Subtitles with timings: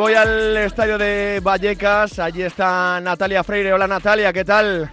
[0.00, 2.18] voy al estadio de Vallecas.
[2.18, 3.74] Allí está Natalia Freire.
[3.74, 4.90] Hola Natalia, ¿qué tal?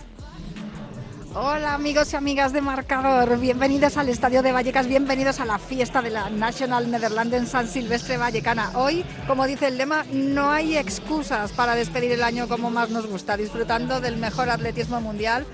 [1.33, 6.01] Hola amigos y amigas de Marcador, bienvenidos al Estadio de Vallecas, bienvenidos a la fiesta
[6.01, 8.71] de la National Netherlands San Silvestre Vallecana.
[8.73, 13.05] Hoy, como dice el lema, no hay excusas para despedir el año como más nos
[13.05, 15.45] gusta, disfrutando del mejor atletismo mundial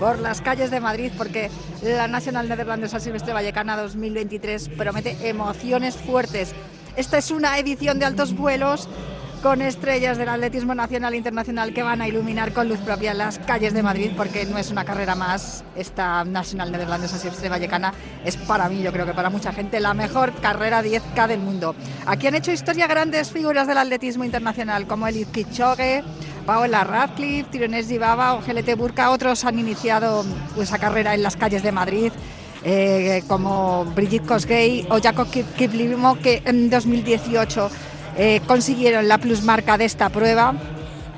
[0.00, 1.50] por las calles de Madrid, porque
[1.82, 6.54] la National Netherlands San Silvestre Vallecana 2023 promete emociones fuertes.
[6.96, 8.88] Esta es una edición de altos vuelos
[9.42, 13.38] con estrellas del atletismo nacional e internacional que van a iluminar con luz propia las
[13.38, 15.62] calles de Madrid, porque no es una carrera más.
[15.76, 17.92] Esta National Netherlands Silvestre Vallecana
[18.24, 21.74] es para mí, yo creo que para mucha gente, la mejor carrera 10K del mundo.
[22.06, 26.02] Aquí han hecho historia grandes figuras del atletismo internacional, como Elid Kipchoge,
[26.46, 28.42] Paola Radcliffe, Tirones Gibaba o
[28.76, 29.10] Burka.
[29.10, 30.24] Otros han iniciado
[30.58, 32.10] esa carrera en las calles de Madrid.
[32.64, 37.70] Eh, como Brigitte Kosgei o Jacob Kiplimo, que en 2018
[38.18, 40.54] eh, consiguieron la plusmarca de esta prueba.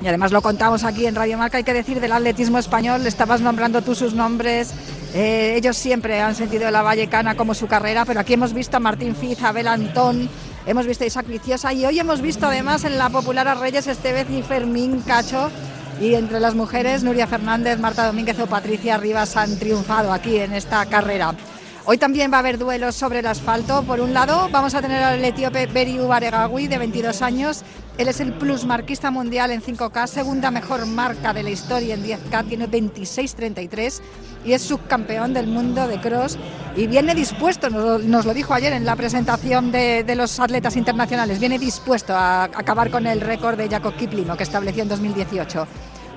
[0.01, 3.41] Y además lo contamos aquí en Radio Marca, hay que decir del atletismo español, estabas
[3.41, 4.73] nombrando tú sus nombres,
[5.13, 8.79] eh, ellos siempre han sentido la Vallecana como su carrera, pero aquí hemos visto a
[8.79, 10.29] Martín Fiz, Abel Antón,
[10.65, 13.87] hemos visto a Isaac Viciosa y hoy hemos visto además en la popular a Reyes
[13.87, 15.51] Estevez y Fermín Cacho.
[15.99, 20.53] Y entre las mujeres, Nuria Fernández, Marta Domínguez o Patricia Rivas han triunfado aquí en
[20.53, 21.35] esta carrera.
[21.85, 23.83] Hoy también va a haber duelos sobre el asfalto.
[23.83, 27.63] Por un lado, vamos a tener al etíope Beriu Baregawi, de 22 años.
[27.97, 32.47] Él es el plusmarquista mundial en 5K, segunda mejor marca de la historia en 10K,
[32.47, 34.01] tiene 26.33
[34.45, 36.37] y es subcampeón del mundo de cross
[36.77, 41.59] y viene dispuesto, nos, lo dijo ayer en la presentación de, los atletas internacionales, viene
[41.59, 45.67] dispuesto a acabar con el récord de Jacob Kiplimo que estableció en 2018.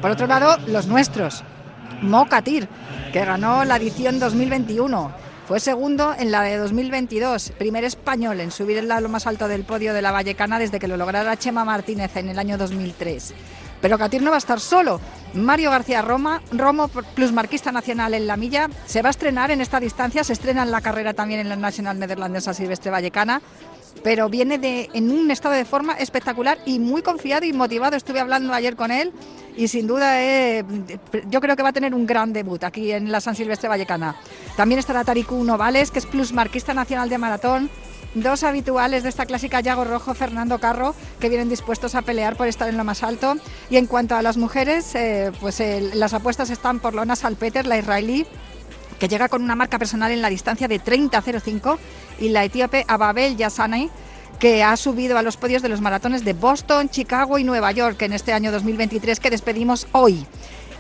[0.01, 1.43] Por otro lado, los nuestros,
[2.01, 2.69] Mo Katir,
[3.13, 8.79] que ganó la edición 2021 fue segundo en la de 2022, primer español en subir
[8.79, 12.17] en lo más alto del podio de la Vallecana desde que lo lograra Chema Martínez
[12.17, 13.35] en el año 2003.
[13.81, 15.01] Pero Catir no va a estar solo.
[15.35, 19.81] Mario García Roma, Romo plusmarquista nacional en la milla, se va a estrenar en esta
[19.81, 23.43] distancia, se estrena en la carrera también en la Nacional Neerlandesa Silvestre Vallecana
[24.03, 27.97] pero viene de, en un estado de forma espectacular y muy confiado y motivado.
[27.97, 29.13] Estuve hablando ayer con él
[29.57, 30.65] y sin duda eh,
[31.29, 34.17] yo creo que va a tener un gran debut aquí en la San Silvestre Vallecana.
[34.57, 37.71] También estará Tariku Novales, que es plusmarquista nacional de maratón.
[38.15, 42.47] Dos habituales de esta clásica Yago Rojo, Fernando Carro, que vienen dispuestos a pelear por
[42.47, 43.37] estar en lo más alto.
[43.71, 45.63] Y en cuanto a las mujeres, eh, pues
[45.95, 48.27] las apuestas están por Lona Salpeter, la israelí,
[48.99, 51.79] que llega con una marca personal en la distancia de 30.05
[52.23, 53.91] y la etíope Ababel Yassani
[54.39, 58.01] que ha subido a los podios de los maratones de Boston, Chicago y Nueva York
[58.03, 60.27] en este año 2023 que despedimos hoy.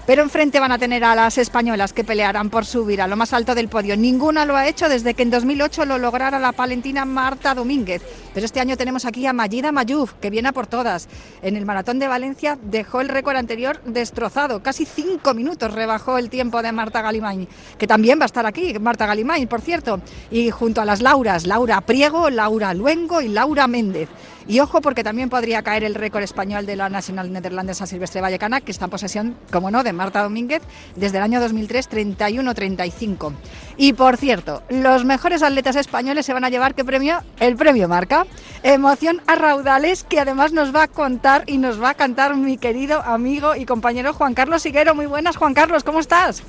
[0.04, 3.32] Pero enfrente van a tener a las españolas que pelearán por subir a lo más
[3.32, 3.96] alto del podio.
[3.96, 8.02] Ninguna lo ha hecho desde que en 2008 lo lograra la palentina Marta Domínguez.
[8.34, 11.08] Pero este año tenemos aquí a Mayida Mayuf, que viene a por todas.
[11.40, 14.60] En el maratón de Valencia dejó el récord anterior destrozado.
[14.60, 17.46] Casi cinco minutos rebajó el tiempo de Marta Galimain,
[17.78, 20.00] que también va a estar aquí, Marta Galimain, por cierto.
[20.32, 24.08] Y junto a las Lauras, Laura Priego, Laura Luengo y Laura Méndez.
[24.47, 28.60] Y ojo porque también podría caer el récord español de la Nacional Neerlandesa Silvestre Vallecana,
[28.60, 30.62] que está en posesión, como no, de Marta Domínguez
[30.97, 33.32] desde el año 2003, 31-35.
[33.76, 37.20] Y por cierto, los mejores atletas españoles se van a llevar, ¿qué premio?
[37.41, 38.26] El premio Marca.
[38.62, 42.58] Emoción a raudales que además nos va a contar y nos va a cantar mi
[42.58, 44.94] querido amigo y compañero Juan Carlos Siguero.
[44.94, 46.42] Muy buenas, Juan Carlos, ¿cómo estás?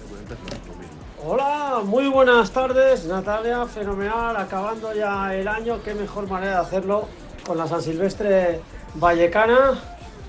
[1.26, 7.08] Hola, muy buenas tardes, Natalia, fenomenal, acabando ya el año, qué mejor manera de hacerlo
[7.46, 8.60] con la San Silvestre
[8.96, 9.80] Vallecana.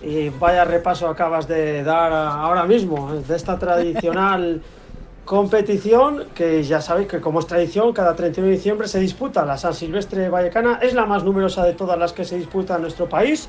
[0.03, 4.63] Y vaya repaso acabas de dar ahora mismo de esta tradicional
[5.25, 9.57] competición que ya sabéis que como es tradición cada 31 de diciembre se disputa la
[9.57, 13.09] San Silvestre Vallecana es la más numerosa de todas las que se disputa en nuestro
[13.09, 13.49] país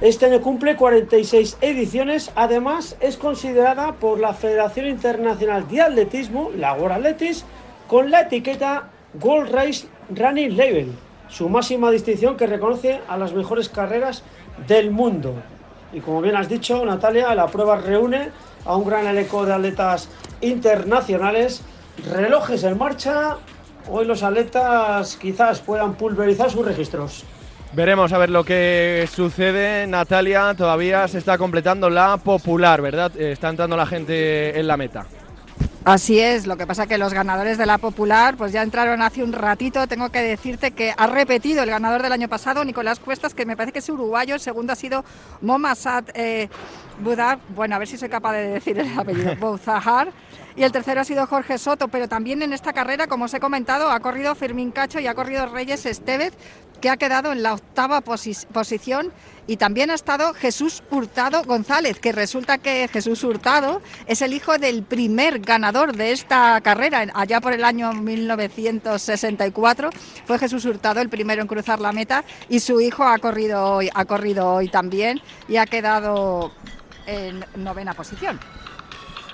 [0.00, 6.72] este año cumple 46 ediciones además es considerada por la Federación Internacional de Atletismo la
[6.72, 7.44] World Athletics
[7.86, 8.88] con la etiqueta
[9.20, 10.92] Gold Race Running Label
[11.32, 14.22] su máxima distinción que reconoce a las mejores carreras
[14.68, 15.34] del mundo.
[15.92, 18.30] Y como bien has dicho, Natalia, la prueba reúne
[18.66, 20.10] a un gran elenco de atletas
[20.42, 21.62] internacionales,
[22.10, 23.36] relojes en marcha.
[23.90, 27.24] Hoy los atletas quizás puedan pulverizar sus registros.
[27.72, 29.86] Veremos a ver lo que sucede.
[29.86, 33.10] Natalia, todavía se está completando la popular, ¿verdad?
[33.16, 35.06] Eh, está entrando la gente en la meta.
[35.84, 39.24] Así es, lo que pasa que los ganadores de la popular pues ya entraron hace
[39.24, 39.88] un ratito.
[39.88, 43.56] Tengo que decirte que ha repetido el ganador del año pasado, Nicolás Cuestas, que me
[43.56, 44.36] parece que es uruguayo.
[44.36, 45.04] El segundo ha sido
[45.40, 46.48] Momasad eh,
[47.00, 47.40] Budar.
[47.48, 49.34] Bueno, a ver si soy capaz de decir el apellido.
[49.40, 50.12] Bouzahar.
[50.56, 53.40] Y el tercero ha sido Jorge Soto, pero también en esta carrera, como os he
[53.40, 56.34] comentado, ha corrido Fermín Cacho y ha corrido Reyes Estevez,
[56.82, 59.12] que ha quedado en la octava posición
[59.46, 64.58] y también ha estado Jesús Hurtado González, que resulta que Jesús Hurtado es el hijo
[64.58, 69.90] del primer ganador de esta carrera, allá por el año 1964.
[70.26, 73.88] Fue Jesús Hurtado el primero en cruzar la meta y su hijo ha corrido hoy,
[73.94, 76.52] ha corrido hoy también y ha quedado
[77.06, 78.40] en novena posición.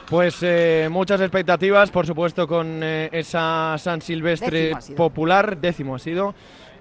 [0.08, 6.34] Pues eh, muchas expectativas, por supuesto, con eh, esa San Silvestre popular, décimo ha sido.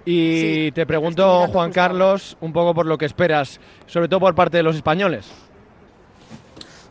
[0.06, 4.56] Y te pregunto, Juan Carlos, un poco por lo que esperas, sobre todo por parte
[4.56, 5.30] de los españoles.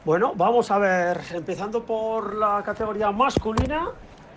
[0.04, 3.88] Bueno, vamos a ver, empezando por la categoría masculina,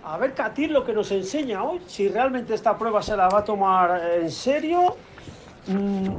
[0.02, 3.40] a ver Katir lo que nos enseña hoy, si realmente esta prueba se la va
[3.40, 4.96] a tomar en serio.
[5.66, 6.16] Mm,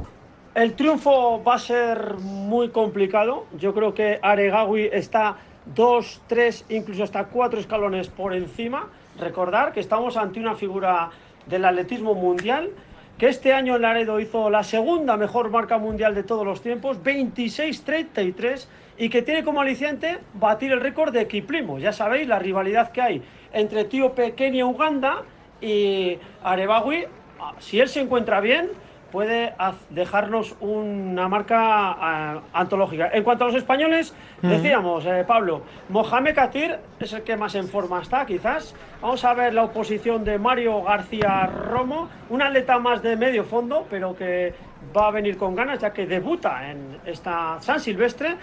[0.54, 3.46] el triunfo va a ser muy complicado.
[3.58, 5.36] Yo creo que Aregawi está
[5.66, 8.88] dos, tres, incluso hasta cuatro escalones por encima.
[9.18, 11.10] Recordar que estamos ante una figura
[11.46, 12.70] del atletismo mundial,
[13.18, 17.02] que este año en Laredo hizo la segunda mejor marca mundial de todos los tiempos,
[17.02, 18.66] 26-33,
[18.98, 21.78] y que tiene como aliciente batir el récord de Kiplimo.
[21.78, 23.22] Ya sabéis la rivalidad que hay
[23.52, 25.22] entre Etíope, Kenia, Uganda
[25.60, 27.06] y Arebawi.
[27.40, 28.70] Ah, si él se encuentra bien,
[29.12, 29.54] puede
[29.90, 33.10] dejarnos una marca eh, antológica.
[33.12, 37.68] En cuanto a los españoles, decíamos, eh, Pablo, Mohamed Katir es el que más en
[37.68, 38.74] forma está, quizás.
[39.02, 43.86] Vamos a ver la oposición de Mario García Romo, un atleta más de medio fondo,
[43.90, 44.54] pero que
[44.96, 48.36] va a venir con ganas, ya que debuta en esta San Silvestre.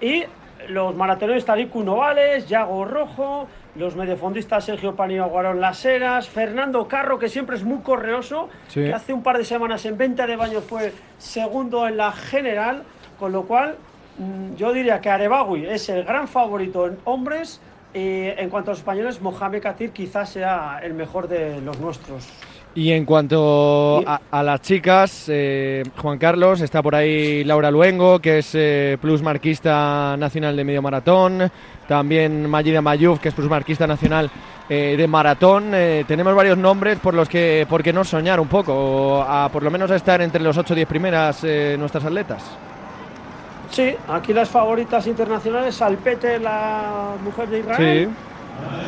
[0.00, 0.24] Y
[0.68, 7.18] los maratoneros Tariku Novales, Yago Rojo, los mediofondistas Sergio Panillo Aguarón Las Heras, Fernando Carro,
[7.18, 10.64] que siempre es muy correoso, que hace un par de semanas en venta de baños
[10.64, 12.82] fue segundo en la general,
[13.18, 13.76] con lo cual
[14.18, 17.60] mm, yo diría que Arebawi es el gran favorito en hombres.
[17.94, 22.28] Y en cuanto a los españoles, Mohamed Katir quizás sea el mejor de los nuestros.
[22.76, 28.40] Y en cuanto a, las chicas, eh, Juan Carlos, está por ahí Laura Luengo, que
[28.40, 31.50] es eh, plus marquista nacional de medio maratón,
[31.88, 34.30] también Mayida Mayuf, que es plus marquista nacional
[34.68, 35.70] eh, de maratón.
[36.06, 39.70] tenemos varios nombres por los que, por qué no soñar un poco, a por lo
[39.70, 41.44] menos estar entre los 8 o 10 primeras
[41.78, 42.44] nuestras atletas.
[43.70, 48.10] Sí, aquí las favoritas internacionales, Salpete, la mujer de Israel,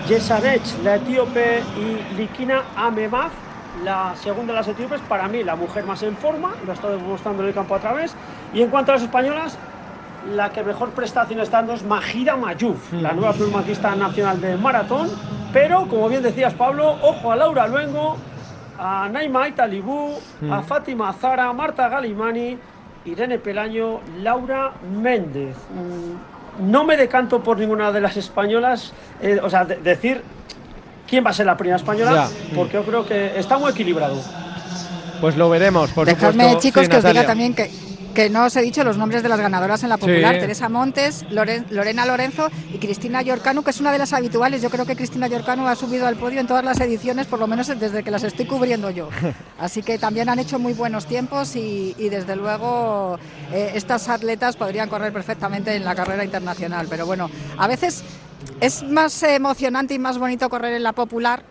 [0.06, 0.82] sí.
[0.84, 3.47] la etíope, y Likina Amemaz,
[3.84, 6.96] la segunda de las etíopes, para mí la mujer más en forma, lo ha estado
[6.96, 8.14] demostrando en el campo a través.
[8.52, 9.58] Y en cuanto a las españolas,
[10.34, 15.10] la que mejor prestación está dando es Majida Mayuf, la nueva plumaquista nacional de maratón.
[15.52, 18.16] Pero, como bien decías, Pablo, ojo a Laura Luengo,
[18.78, 20.18] a Naima Italibú,
[20.50, 22.58] a Fátima Zara, Marta Galimani,
[23.04, 24.72] Irene Pelaño, Laura
[25.02, 25.56] Méndez.
[25.74, 28.92] Mm, no me decanto por ninguna de las españolas,
[29.22, 30.22] eh, o sea, decir
[31.08, 34.22] quién va a ser la primera española, porque yo creo que está muy equilibrado.
[35.20, 37.70] Pues lo veremos, por Dejadme, chicos, que os diga también que,
[38.14, 40.38] que no os he dicho los nombres de las ganadoras en la popular.
[40.38, 44.62] Teresa Montes, Lorena Lorenzo y Cristina Yorcanu, que es una de las habituales.
[44.62, 47.46] Yo creo que Cristina Yorcanu ha subido al podio en todas las ediciones, por lo
[47.46, 49.08] menos desde que las estoy cubriendo yo.
[49.58, 53.18] Así que también han hecho muy buenos tiempos y, desde luego
[53.52, 56.86] eh, estas atletas podrían correr perfectamente en la carrera internacional.
[56.88, 58.02] Pero bueno, a veces
[58.60, 61.42] es más emocionante y más bonito correr en la popular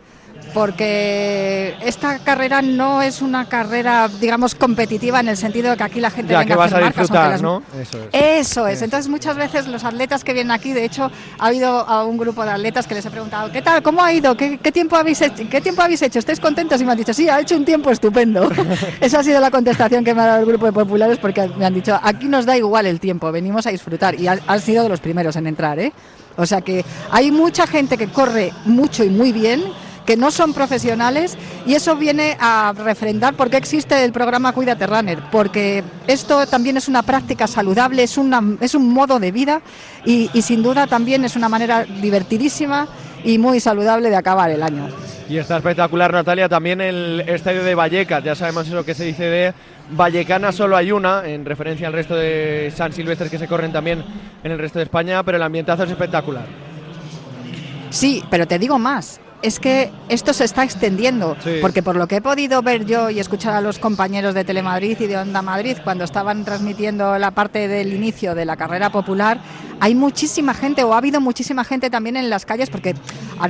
[0.54, 6.00] porque esta carrera no es una carrera, digamos, competitiva en el sentido de que aquí
[6.00, 7.62] la gente venga a hacer marcas, ¿no?
[7.80, 8.48] Eso es.
[8.48, 8.82] Eso es.
[8.82, 12.44] Entonces muchas veces los atletas que vienen aquí, de hecho, ha habido a un grupo
[12.44, 13.84] de atletas que les he preguntado, ¿qué tal?
[13.84, 14.36] ¿Cómo ha ido?
[14.36, 15.44] ¿Qué, tiempo habéis hecho?
[15.50, 16.20] ¿Qué tiempo habéis hecho?
[16.20, 16.82] ¿Estáis contentos?
[16.82, 18.50] Y me han dicho, sí, ha hecho un tiempo estupendo.
[19.02, 21.66] Esa ha sido la contestación que me ha dado el grupo de populares porque me
[21.66, 24.90] han dicho, aquí nos da igual el tiempo, venimos a disfrutar y han sido de
[24.90, 25.94] los primeros en entrar, ¿eh?
[26.38, 29.64] O sea que hay mucha gente que corre mucho y muy bien
[30.08, 34.88] que no son profesionales y eso viene a refrendar por qué existe el programa Cuídate
[34.88, 39.62] Runner, porque esto también es una práctica saludable, es, una, es un modo de vida
[40.06, 42.88] y, y sin duda también es una manera divertidísima
[43.26, 44.88] y muy saludable de acabar el año.
[45.30, 48.24] Y está espectacular, Natalia, también el estadio de Vallecas.
[48.24, 49.54] Ya sabemos eso que se dice de
[49.92, 54.04] Vallecana, solo hay una, en referencia al resto de San Silvestres que se corren también
[54.44, 56.46] en el resto de España, pero el ambientazo es espectacular.
[57.90, 62.18] Sí, pero te digo más es que esto se está extendiendo, porque por lo que
[62.18, 65.78] he podido ver yo y escuchar a los compañeros de Telemadrid y de Onda Madrid
[65.84, 69.40] cuando estaban transmitiendo la parte del inicio de la carrera popular,
[69.80, 72.96] hay muchísima gente o ha habido muchísima gente también en las calles porque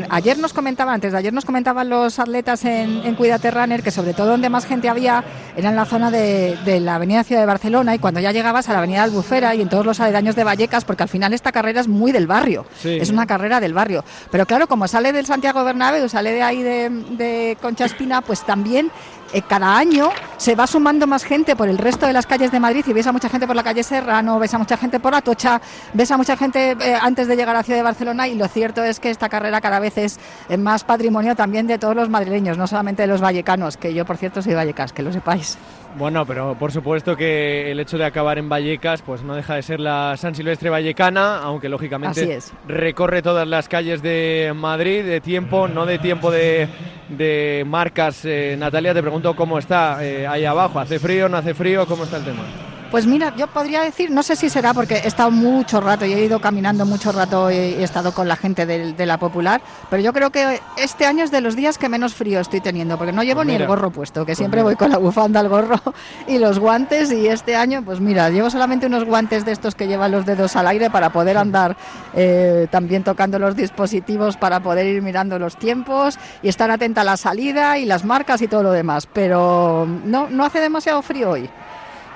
[0.10, 3.92] ayer nos comentaban, antes de ayer nos comentaban los atletas en, en Cuídate Runner que
[3.92, 5.24] sobre todo donde más gente había
[5.56, 8.74] era en la zona de, la Avenida Ciudad de Barcelona y cuando ya llegabas a
[8.74, 11.82] la Avenida Albufera y en todos los aledaños de Vallecas porque al final esta carrera
[11.82, 14.04] es muy del barrio, es una carrera del barrio.
[14.30, 15.77] Pero claro, como sale del Santiago Bernabéu,
[16.08, 18.92] sale de ahí de, Concha Espina, pues también
[19.34, 22.60] eh, cada año se va sumando más gente por el resto de las calles de
[22.60, 25.14] Madrid y ves a mucha gente por la calle Serrano, ves a mucha gente por
[25.14, 25.62] Atocha,
[25.94, 28.84] ves a mucha gente eh, antes de llegar a ciudad de Barcelona y lo cierto
[28.84, 30.20] es que esta carrera cada vez es
[30.58, 34.18] más patrimonio también de todos los madrileños, no solamente de los vallecanos, que yo por
[34.18, 35.58] cierto soy vallecas, que lo sepáis.
[35.98, 39.64] Bueno, pero por supuesto que el hecho de acabar en Vallecas pues no deja de
[39.64, 45.68] ser la San Silvestre vallecana, aunque lógicamente recorre todas las calles de Madrid de tiempo,
[45.68, 48.26] no de tiempo de, marcas.
[48.26, 50.80] Eh, Natalia, te pregunto cómo está eh, ahí abajo.
[50.80, 51.88] ¿Hace frío, no hace frío?
[51.88, 52.44] ¿Cómo está el tema?
[52.92, 56.14] Pues mira, yo podría decir, no sé si será porque he estado mucho rato y
[56.14, 60.02] he ido caminando mucho rato y he estado con la gente de, la popular, pero
[60.02, 63.12] yo creo que este año es de los días que menos frío estoy teniendo, porque
[63.12, 65.50] no llevo pues ni el gorro puesto, que pues siempre voy con la bufanda, el
[65.50, 65.82] gorro
[66.28, 69.88] y los guantes, y este año, pues mira, llevo solamente unos guantes de estos que
[69.88, 71.76] llevan los dedos al aire para poder andar
[72.16, 77.04] eh, también tocando los dispositivos, para poder ir mirando los tiempos y estar atenta a
[77.04, 81.32] la salida y las marcas y todo lo demás, pero no, no hace demasiado frío
[81.32, 81.50] hoy.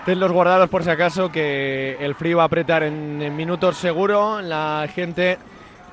[0.05, 4.41] Tenlos guardados por si acaso que el frío va a apretar en, minutos seguro.
[4.41, 5.37] La gente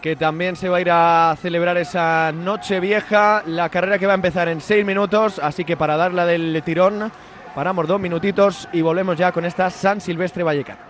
[0.00, 3.43] que también se va a ir a celebrar esa noche vieja.
[3.45, 7.12] La carrera que va a empezar en seis minutos, así que para darla del tirón,
[7.55, 10.88] paramos dos minutitos y volvemos ya con esta San Silvestre Vallecana.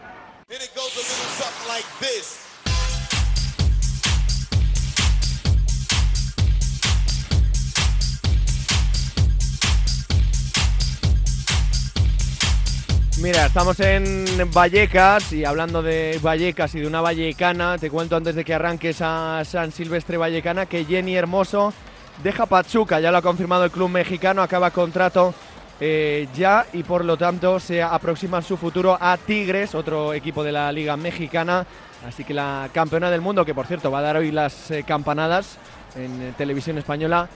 [13.20, 18.36] Mira, estamos en Vallecas y hablando de Vallecas y de una vallecana, te cuento antes
[18.36, 21.72] de que arranques a San Silvestre Vallecana que Jenny Hermoso
[22.22, 25.34] deja Pachuca, ya lo ha confirmado el club mexicano, acaba contrato
[25.80, 30.52] eh, ya y por lo tanto se aproxima su futuro a Tigres, otro equipo de
[30.52, 31.66] la Liga Mexicana.
[32.06, 34.84] Así que la campeona del mundo, que por cierto va a dar hoy las eh,
[34.86, 35.58] campanadas
[35.96, 37.28] en eh, televisión española,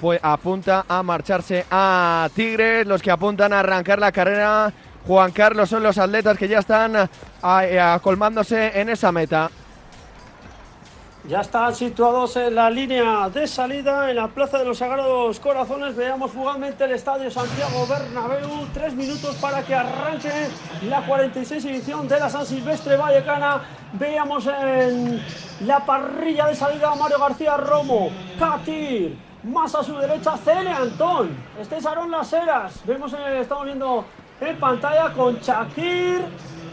[0.00, 4.72] pues apunta a marcharse a Tigres, los que apuntan a arrancar la carrera
[5.06, 7.08] Juan Carlos son los atletas que ya están eh,
[7.42, 9.50] eh, colmándose en esa meta.
[11.28, 15.96] Ya están situados en la línea de salida en la Plaza de los Sagrados Corazones.
[15.96, 18.68] Veamos fugazmente el Estadio Santiago Bernabéu.
[18.72, 20.30] Tres minutos para que arranque
[20.88, 23.62] la 46 edición de la San Silvestre Vallecana.
[23.94, 25.20] Veamos en
[25.62, 31.30] la parrilla de salida a Mario García Romo, Katir, más a su derecha Cele Antón,
[31.60, 32.82] este es Aaron Las Heras.
[32.84, 34.04] Vemos, eh, estamos viendo
[34.40, 36.24] en pantalla con Shakir.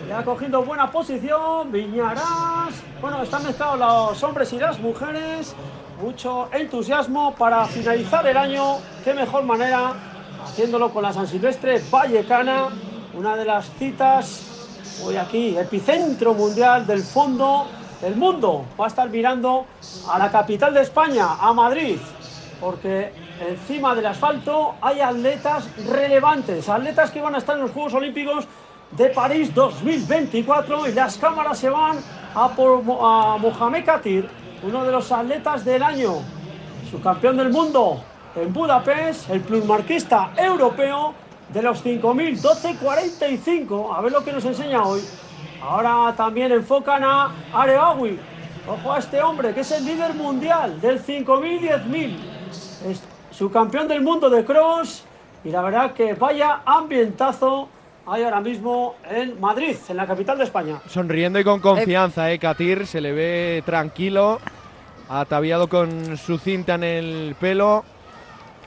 [0.08, 1.72] Ya cogiendo buena posición.
[1.72, 2.74] Viñarás.
[3.02, 5.56] Bueno, están mezclados los hombres y las mujeres.
[6.02, 8.78] Mucho entusiasmo para finalizar el año.
[9.04, 9.94] Qué mejor manera
[10.44, 12.70] haciéndolo con la San Silvestre Vallecana.
[13.14, 14.54] Una de las citas
[15.04, 17.68] hoy aquí, epicentro mundial del fondo
[18.02, 18.66] del mundo.
[18.80, 19.66] Va a estar mirando
[20.10, 21.98] a la capital de España, a Madrid,
[22.60, 23.14] porque
[23.48, 28.48] encima del asfalto hay atletas relevantes, atletas que van a estar en los Juegos Olímpicos
[28.92, 31.98] de París 2024 y las cámaras se van
[32.36, 34.30] a a Mohamed Katir,
[34.64, 36.16] uno de los atletas del año,
[36.90, 38.04] su campeón del mundo
[38.36, 41.14] en Budapest, el plusmarquista europeo
[41.50, 45.02] de los 5.000, 12.45, a ver lo que nos enseña hoy.
[45.62, 48.20] Ahora también enfocan a Areawi,
[48.68, 53.88] ojo a este hombre que es el líder mundial del 5.000 y 10.000 su campeón
[53.88, 55.04] del mundo de cross.
[55.44, 57.68] Y la verdad que vaya ambientazo
[58.06, 60.82] hay ahora mismo en Madrid, en la capital de España.
[60.88, 64.40] Sonriendo y con confianza, eh, Katir se le ve tranquilo,
[65.10, 67.86] ataviado con su cinta en el pelo.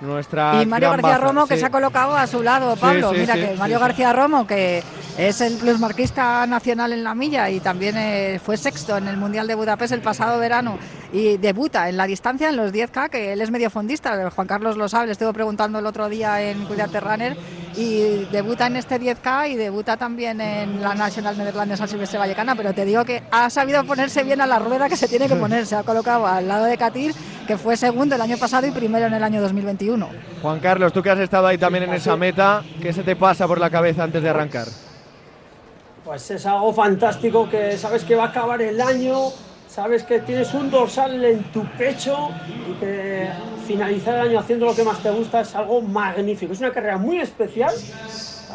[0.01, 3.13] Nuestra y Mario García Romo que se ha colocado a su lado, Pablo.
[3.13, 4.83] Mira que Mario García Romo, que
[5.17, 9.47] es el plusmarquista nacional en la milla y también eh, fue sexto en el Mundial
[9.47, 10.79] de Budapest el pasado verano
[11.13, 14.77] y debuta en la distancia en los 10K, que él es medio fondista, Juan Carlos
[14.77, 17.37] lo sabe, le estuve preguntando el otro día en Cuidate Runner
[17.77, 22.55] y debuta en este 10K y debuta también en la National Netherlands San Silvestre Vallecana,
[22.55, 25.37] pero te digo que ha sabido ponerse bien a la rueda que se tiene que
[25.37, 27.15] poner, se ha colocado al lado de Katir,
[27.47, 30.09] que fue segundo el año pasado y primero en el año 2021.
[30.43, 33.47] Juan Carlos, tú que has estado ahí también en esa meta, ¿qué se te pasa
[33.47, 34.67] por la cabeza antes de arrancar?
[36.05, 39.31] Pues es algo fantástico que sabes que va a acabar el año,
[39.77, 42.31] sabes que tienes un dorsal en tu pecho
[42.67, 43.29] y que
[43.67, 46.55] finalizar el año haciendo lo que más te gusta es algo magnífico.
[46.55, 47.75] Es una carrera muy especial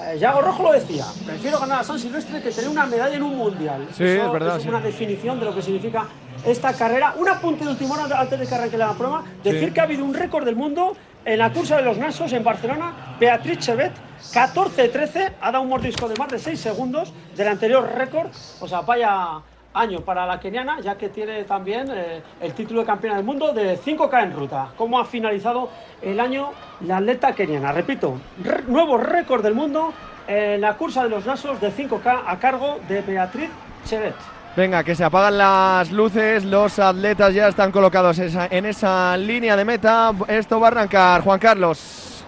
[0.03, 3.21] eh, Yago Rojo lo decía, prefiero ganar a San Silvestre que tener una medalla en
[3.21, 3.87] un mundial.
[3.95, 4.57] Sí, es verdad.
[4.57, 6.07] Es una definición de lo que significa
[6.43, 7.13] esta carrera.
[7.15, 9.23] Un apunte de último hora antes de que arranque la prueba.
[9.43, 12.43] Decir que ha habido un récord del mundo en la cursa de los Nasos en
[12.43, 13.15] Barcelona.
[13.19, 13.91] Beatriz Chevet,
[14.33, 18.29] 14-13, ha dado un mordisco de más de 6 segundos del anterior récord.
[18.59, 22.85] O sea, vaya año para la keniana, ya que tiene también eh, el título de
[22.85, 24.69] campeona del mundo de 5K en ruta.
[24.77, 25.69] ¿Cómo ha finalizado
[26.01, 26.51] el año
[26.81, 27.71] la atleta keniana?
[27.71, 28.19] Repito,
[28.67, 29.93] nuevo récord del mundo
[30.27, 33.49] en la cursa de los nasos de 5K a cargo de Beatriz
[33.85, 34.15] Chevet.
[34.55, 39.63] Venga, que se apagan las luces, los atletas ya están colocados en esa línea de
[39.63, 40.11] meta.
[40.27, 42.25] Esto va a arrancar, Juan Carlos.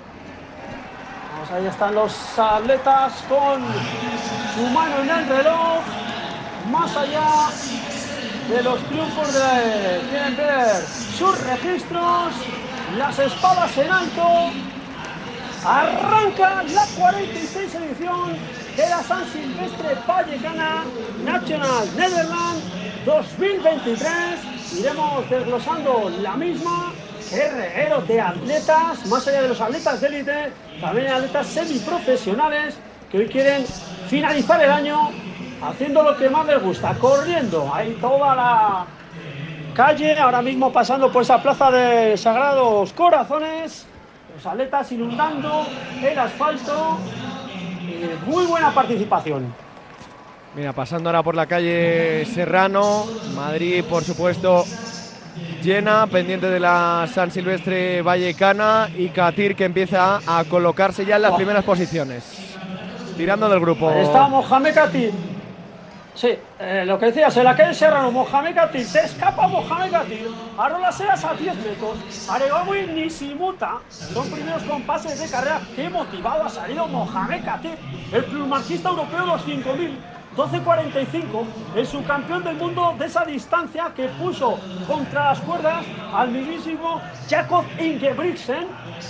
[1.53, 3.62] Ahí están los atletas con
[4.55, 5.83] su mano en el reloj
[6.70, 7.50] más allá
[8.50, 10.67] de los triunfos de quieren ver
[11.17, 12.34] sus registros,
[12.98, 14.51] las espadas en alto.
[15.65, 18.38] Arranca la 46 edición
[18.75, 20.84] de la San Silvestre Vallecana
[21.24, 22.63] National Netherlands
[23.05, 24.10] 2023.
[24.79, 26.93] Iremos desglosando la misma.
[27.32, 32.75] Guerrero de atletas, más allá de los atletas de élite, también atletas semiprofesionales
[33.10, 33.65] que hoy quieren
[34.08, 35.10] finalizar el año
[35.67, 37.72] haciendo lo que más les gusta, corriendo.
[37.74, 38.86] Hay toda la
[39.74, 43.86] calle, ahora mismo pasando por esa plaza de Sagrados Corazones,
[44.36, 45.65] los atletas inundando
[46.01, 46.98] el asfalto.
[48.25, 49.53] muy buena participación.
[50.55, 53.05] Mira, pasando ahora por la calle Serrano,
[53.36, 54.63] Madrid, por supuesto,
[55.63, 61.24] llena, pendiente de la San Silvestre Vallecana y Catir que empieza a colocarse ya en
[61.24, 61.38] las oh.
[61.38, 62.24] primeras posiciones.
[63.17, 63.89] Tirando del grupo.
[63.89, 65.32] Ahí está Mohamed Katir
[66.15, 66.29] Sí,
[66.60, 70.91] eh, lo que decía, se la calle Serrano, Mohamed Katir, se escapa Mohamed Katir, Arola
[70.91, 76.88] Seas a 10 metros, Aregawi Nisimuta, son primeros compases de carrera, qué motivado ha salido
[76.88, 77.79] Mohamed Katir,
[78.12, 80.00] el plumarquista europeo de los 5000,
[80.38, 81.46] 12.45,
[81.77, 87.65] el subcampeón del mundo de esa distancia que puso contra las cuerdas al mismísimo Jacob
[87.79, 88.67] Ingebrigtsen,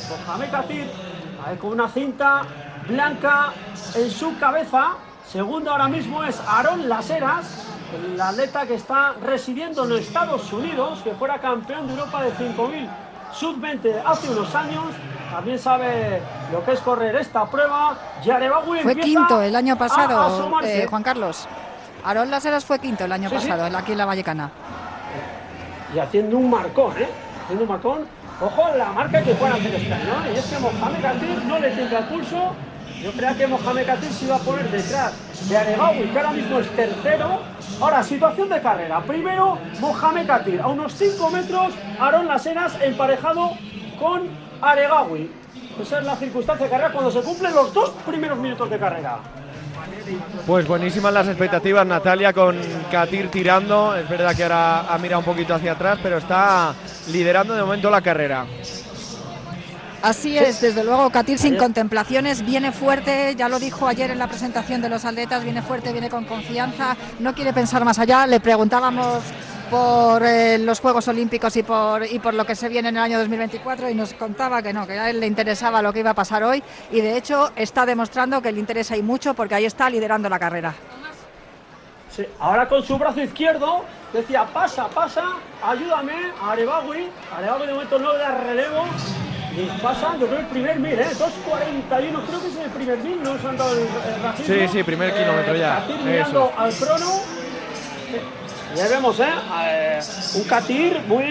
[0.09, 0.89] Mohamed Katir,
[1.59, 2.43] con una cinta
[2.87, 3.51] blanca
[3.95, 4.93] en su cabeza,
[5.33, 11.15] Segundo ahora mismo es Aaron Laseras, el atleta que está residiendo en Estados Unidos, que
[11.15, 12.87] fuera campeón de Europa de 5000
[13.33, 14.85] sub-20 hace unos años.
[15.31, 17.97] También sabe lo que es correr esta prueba.
[18.83, 21.47] fue quinto el año pasado, eh, Juan Carlos.
[22.05, 24.51] Aaron Laseras fue quinto el año pasado, aquí en la Vallecana.
[25.95, 27.09] Y haciendo un marcón, ¿eh?
[27.43, 28.05] Haciendo un marcón.
[28.39, 30.25] Ojo la marca que puede hacer este año.
[30.27, 30.33] ¿eh?
[30.35, 32.51] Y es que Mohamed Katir no le tiembla el pulso
[33.03, 35.13] yo creía que Mohamed Katir se iba a poner detrás
[35.49, 37.41] de Aregawi, que ahora mismo es tercero.
[37.81, 39.01] Ahora, situación de carrera.
[39.01, 43.51] Primero, Mohamed Katir, a unos 5 metros, Aaron Lasenas emparejado
[43.99, 44.29] con
[44.61, 45.29] Aregawi.
[45.81, 49.17] Esa es la circunstancia de carrera cuando se cumplen los dos primeros minutos de carrera.
[50.47, 52.57] Pues buenísimas las expectativas, Natalia, con
[52.89, 53.95] Katir tirando.
[53.95, 56.73] Es verdad que ahora ha mirado un poquito hacia atrás, pero está
[57.11, 58.45] liderando de momento la carrera.
[60.03, 64.27] Así es, desde luego, Katir sin contemplaciones, viene fuerte, ya lo dijo ayer en la
[64.27, 68.27] presentación de los atletas, viene fuerte, viene con confianza, no quiere pensar más allá.
[68.27, 69.23] Le preguntábamos
[69.71, 73.03] por eh, los Juegos Olímpicos y por, y por lo que se viene en el
[73.03, 76.09] año 2024 y nos contaba que no, que a él le interesaba lo que iba
[76.09, 76.61] a pasar hoy
[76.91, 80.37] y de hecho está demostrando que le interesa y mucho porque ahí está liderando la
[80.37, 80.73] carrera.
[82.13, 85.23] Sí, ahora con su brazo izquierdo decía pasa, pasa,
[85.63, 88.85] ayúdame, Arebawi, Arebawi de momento no da relevo,
[89.55, 91.09] y pasa, yo creo, el primer mil, ¿eh?
[91.11, 93.37] 2.41, creo que es el primer mil, ¿no?
[93.37, 93.87] Se han dado el,
[94.45, 95.85] Sí, sí, primer eh, kilómetro ya.
[96.03, 97.19] mirando al crono.
[98.75, 99.27] Ya vemos, ¿eh?
[99.65, 99.99] ¿eh?
[100.35, 101.23] Un Katir muy.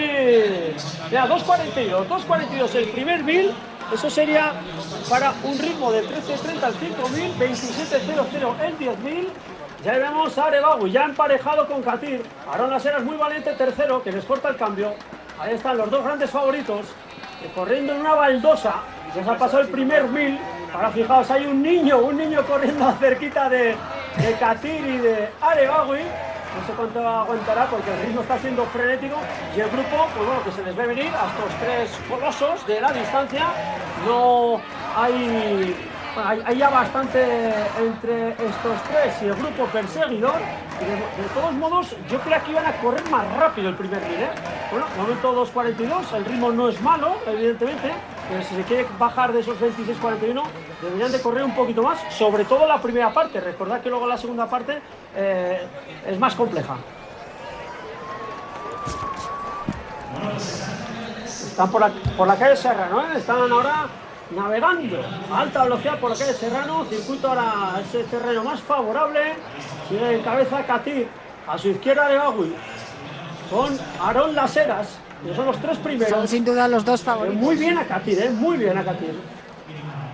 [1.09, 3.51] Mira, 2.42, 2.42 el primer mil.
[3.93, 4.53] Eso sería
[5.09, 9.27] para un ritmo de 13.30 al 5.000, 27.00 el 10.000.
[9.83, 12.23] Ya vemos a Arebawi ya emparejado con Katir.
[12.49, 14.93] Aaron Lasera es muy valiente, tercero, que les corta el cambio.
[15.37, 16.85] Ahí están los dos grandes favoritos
[17.49, 18.75] corriendo en una baldosa.
[19.13, 20.39] Se ha pasado el primer mil.
[20.73, 23.75] Ahora fijaos, hay un niño, un niño corriendo cerquita de,
[24.17, 25.99] de Katir y de Aregawi.
[25.99, 29.17] No sé cuánto aguantará porque el ritmo está siendo frenético
[29.55, 32.79] y el grupo, pues bueno, que se les ve venir a estos tres colosos de
[32.79, 33.47] la distancia.
[34.05, 34.61] No
[34.95, 35.75] hay
[36.15, 40.35] hay, ya bastante entre estos tres y el grupo perseguidor.
[40.35, 44.21] de, todos modos, yo creo que iban a correr más rápido el primer mil.
[44.21, 44.29] ¿eh?
[44.71, 47.91] Bueno, momento 2.42, el ritmo no es malo, evidentemente.
[48.29, 50.43] Pero si se quiere bajar de esos 26.41,
[50.81, 53.39] deberían de correr un poquito más, sobre todo la primera parte.
[53.39, 54.81] Recordad que luego la segunda parte
[55.15, 55.67] eh,
[56.07, 56.77] es más compleja.
[61.25, 63.11] Están por la, por la calle Serra, ¿no?
[63.13, 63.87] Están ahora
[64.35, 64.97] navegando
[65.31, 69.19] a alta velocidad por aquel serrano, circuito ahora ese terreno más favorable,
[69.89, 71.07] sigue en cabeza Katir,
[71.47, 72.53] a su izquierda de Bagui,
[73.49, 74.97] con Aarón Laseras,
[75.29, 76.09] y son los tres primeros.
[76.09, 77.41] Son sin duda los dos Eh, favoritos.
[77.41, 79.13] Muy bien a Katir, eh, muy bien a Katir.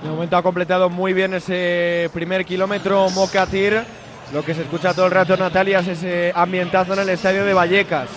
[0.03, 3.84] De momento ha completado muy bien ese primer kilómetro Mocatir.
[4.34, 7.53] Lo que se escucha todo el rato, Natalia, es ese ambientazo en el estadio de
[7.53, 8.08] Vallecas.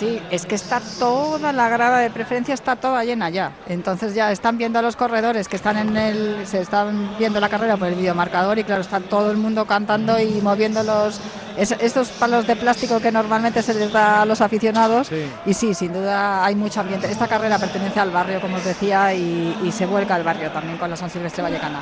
[0.00, 3.52] Sí, es que está toda la grada de preferencia está toda llena ya.
[3.68, 7.50] Entonces ya están viendo a los corredores que están en el se están viendo la
[7.50, 11.20] carrera por el videomarcador y claro, está todo el mundo cantando y moviendo los
[11.58, 15.08] es- estos palos de plástico que normalmente se les da a los aficionados.
[15.08, 15.26] Sí.
[15.44, 17.10] Y sí, sin duda hay mucho ambiente.
[17.10, 20.78] Esta carrera pertenece al barrio, como os decía, y, y se vuelca al barrio también
[20.78, 21.80] con la San Silvestre Vallecana.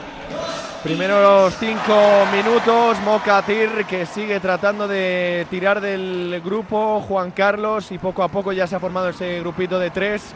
[0.82, 1.92] Primero los cinco
[2.32, 8.52] minutos, Mocatir que sigue tratando de tirar del grupo, Juan Carlos, y poco a poco
[8.52, 10.32] ya se ha formado ese grupito de tres.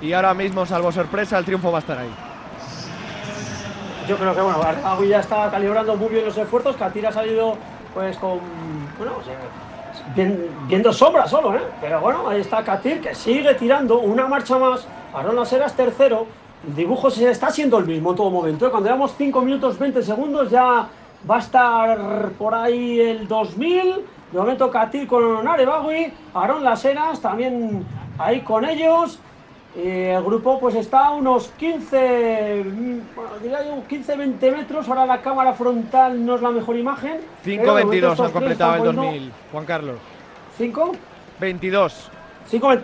[0.00, 2.10] Y ahora mismo, salvo sorpresa, el triunfo va a estar ahí.
[4.08, 7.56] Yo creo que bueno, Agui ya está calibrando muy bien los esfuerzos, Katir ha salido
[7.92, 8.38] pues con
[8.96, 9.14] bueno,
[10.14, 11.60] bien- viendo sombras solo, ¿eh?
[11.80, 16.26] Pero bueno, ahí está Katir que sigue tirando una marcha más, Aaron Laseras tercero,
[16.66, 18.70] el dibujo se está siendo el mismo en todo momento, ¿eh?
[18.70, 20.86] cuando llevamos 5 minutos 20 segundos ya
[21.28, 27.84] va a estar por ahí el 2000, de momento Katir con Arebagui, Aaron Laseras también
[28.18, 29.18] ahí con ellos,
[29.76, 34.88] y el grupo pues está a unos 15, mm, bueno, diría yo 15-20 metros.
[34.88, 37.20] Ahora la cámara frontal no es la mejor imagen.
[37.44, 39.96] pero de momento 5.22 estos han completado el están poniendo 2000, Juan Carlos.
[40.56, 40.92] ¿Cinco?
[41.38, 42.10] 22.
[42.48, 42.74] 5,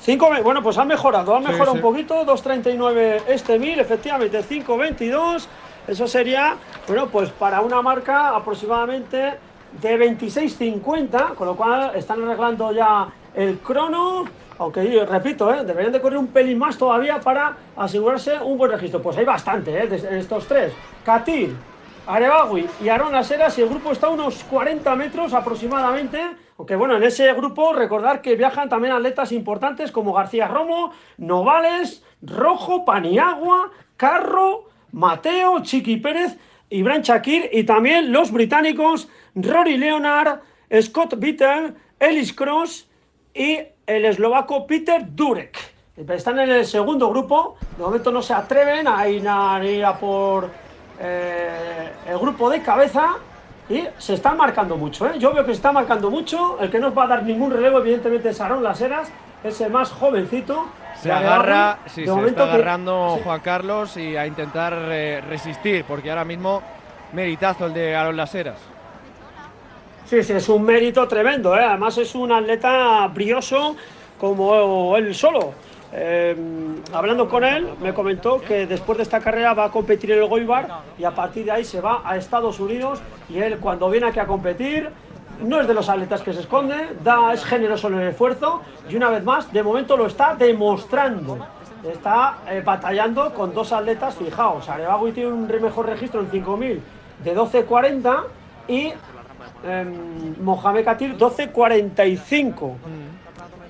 [0.00, 1.76] 5, bueno, pues han mejorado, han Sí, mejorado sí.
[1.78, 5.46] un poquito, 2.39 este 1000, efectivamente 5.22,
[5.86, 6.56] eso sería,
[6.88, 9.34] bueno, pues para una marca aproximadamente
[9.80, 14.24] de 26.50, con lo cual están arreglando ya el crono,
[14.58, 15.64] aunque repito, ¿eh?
[15.64, 19.02] deberían de correr un pelín más todavía para asegurarse un buen registro.
[19.02, 19.86] Pues hay bastante, ¿eh?
[19.86, 20.72] de estos tres,
[21.04, 21.56] Katir,
[22.06, 26.20] Arebagui y Aaron Aseras y el grupo está a unos 40 metros aproximadamente.
[26.58, 32.04] Aunque bueno, en ese grupo recordar que viajan también atletas importantes como García Romo, Novales,
[32.20, 36.36] Rojo, Paniagua, Carro, Mateo, Chiqui Pérez,
[36.72, 40.40] Ibrahim Shakir y también los británicos Rory Leonard,
[40.80, 42.88] Scott Bittel, Ellis Cross
[43.34, 45.58] y el eslovaco Peter Durek.
[45.96, 50.48] Están en el segundo grupo, de momento no se atreven a ir a, por
[50.98, 53.16] eh, el grupo de cabeza
[53.68, 55.06] y se están marcando mucho.
[55.06, 55.18] ¿eh?
[55.18, 57.78] Yo veo que se está marcando mucho, el que no va a dar ningún relevo
[57.78, 59.12] evidentemente es Aaron Laseras,
[59.44, 60.66] es el más jovencito.
[61.02, 63.18] Se agarra, sí, se está agarrando.
[63.24, 66.62] Juan Carlos y a intentar eh, resistir, porque ahora mismo
[67.12, 68.58] meritazo el de Aaron Laseras.
[70.04, 71.64] Sí, sí, es un mérito tremendo, ¿eh?
[71.64, 73.74] además es un atleta brioso
[74.16, 75.54] como él solo.
[75.92, 76.36] Eh,
[76.92, 80.28] hablando con él, me comentó que después de esta carrera va a competir en el
[80.28, 84.06] Goibar y a partir de ahí se va a Estados Unidos y él cuando viene
[84.06, 84.88] aquí a competir
[85.40, 88.96] no es de los atletas que se esconde, da, es generoso en el esfuerzo y
[88.96, 91.38] una vez más, de momento lo está demostrando.
[91.82, 96.82] Está eh, batallando con dos atletas, fijaos, Arebagui tiene un mejor registro en 5000
[97.24, 98.22] de 12.40
[98.68, 98.92] y
[99.64, 102.74] em, Mohamed Katir 12.45.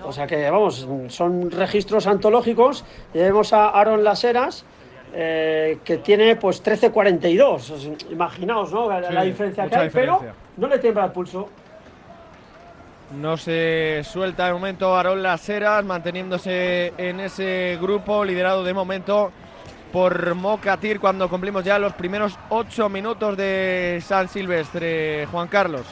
[0.04, 2.84] O sea que, vamos, son registros antológicos.
[3.14, 4.64] Y vemos a Aaron Laseras,
[5.12, 8.10] eh, que tiene pues 13.42.
[8.10, 8.88] Imaginaos, ¿no?
[8.88, 10.34] La, Sí, la diferencia que hay, pero diferencia.
[10.56, 11.48] no le tiembla el pulso.
[13.20, 19.30] No se suelta de momento Aaron Laseras, manteniéndose en ese grupo, liderado de momento
[19.92, 25.26] por Mocatir, cuando cumplimos ya los primeros ocho minutos de San Silvestre.
[25.26, 25.84] Juan Carlos.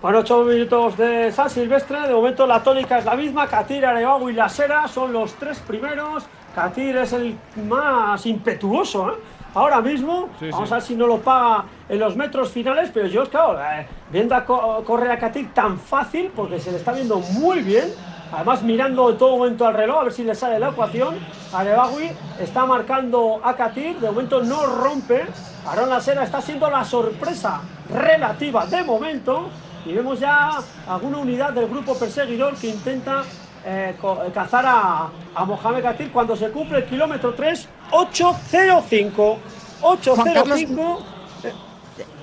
[0.00, 2.02] Bueno, 8 minutos de San Silvestre.
[2.06, 3.48] De momento la tónica es la misma.
[3.48, 6.24] Katir, Arebago y Lasera son los tres primeros.
[6.54, 7.36] Katir es el
[7.68, 9.14] más impetuoso, ¿eh?
[9.54, 10.74] Ahora mismo, Sí, vamos sí.
[10.74, 14.34] a ver si no lo paga en los metros finales, pero yo, claro, eh, viendo
[14.34, 17.88] a co- correr a Katir tan fácil, porque se le está viendo muy bien,
[18.32, 21.16] además mirando en todo momento al reloj, a ver si le sale la ecuación,
[21.52, 25.26] Arebagui está marcando a Katir, de momento no rompe,
[25.66, 29.48] Aaron Lasera está siendo la sorpresa relativa de momento,
[29.86, 30.50] y vemos ya
[30.86, 33.22] alguna unidad del grupo perseguidor que intenta
[33.64, 39.38] eh, eh, cazar a, a Mohamed Katir cuando se cumple el kilómetro 3, 805.
[39.82, 40.98] 805.
[41.44, 41.52] eh,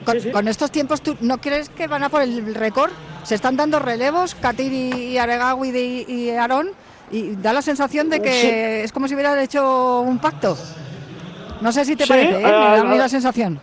[0.06, 0.32] Con, Sí, sí.
[0.32, 2.91] con estos tiempos, ¿tú no crees que van a por el récord?
[3.24, 6.69] Se están dando relevos, Katir y, Aregawi y, y Aarón,
[7.12, 8.48] y da la sensación de que Sí.
[8.86, 10.58] es como si hubieran hecho un pacto.
[11.62, 12.43] No sé si te parece, ¿eh?
[12.43, 13.60] me da a mí la sensación.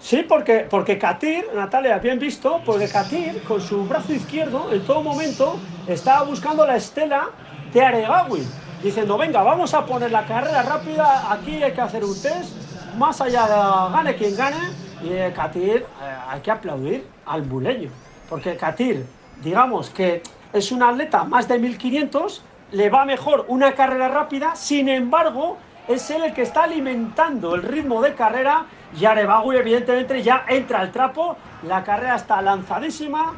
[0.00, 5.02] Sí, porque, porque Katir, Natalia, bien visto, porque Katir con su brazo izquierdo en todo
[5.02, 7.28] momento estaba buscando la estela
[7.72, 8.46] de Aregawi.
[8.82, 12.52] diciendo, venga, vamos a poner la carrera rápida, aquí hay que hacer un test,
[12.96, 14.70] más allá de gane quien gane,
[15.02, 15.84] y eh, Katir eh,
[16.28, 17.90] hay que aplaudir al buleño,
[18.28, 19.04] porque Katir,
[19.42, 24.88] digamos que es un atleta más de 1500, le va mejor una carrera rápida, sin
[24.88, 25.56] embargo,
[25.88, 28.66] es él el que está alimentando el ritmo de carrera
[28.98, 33.32] y Arebagui evidentemente ya entra al trapo, la carrera está lanzadísima,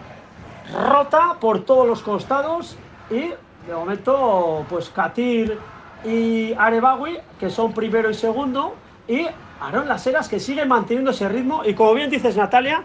[0.73, 2.77] rota por todos los costados
[3.11, 3.31] y
[3.67, 5.59] de momento pues Katir
[6.05, 8.75] y Arebagui que son primero y segundo
[9.09, 9.27] y
[9.61, 11.63] Aaron Las que sigue manteniendo ese ritmo.
[11.65, 12.83] Y como bien dices Natalia,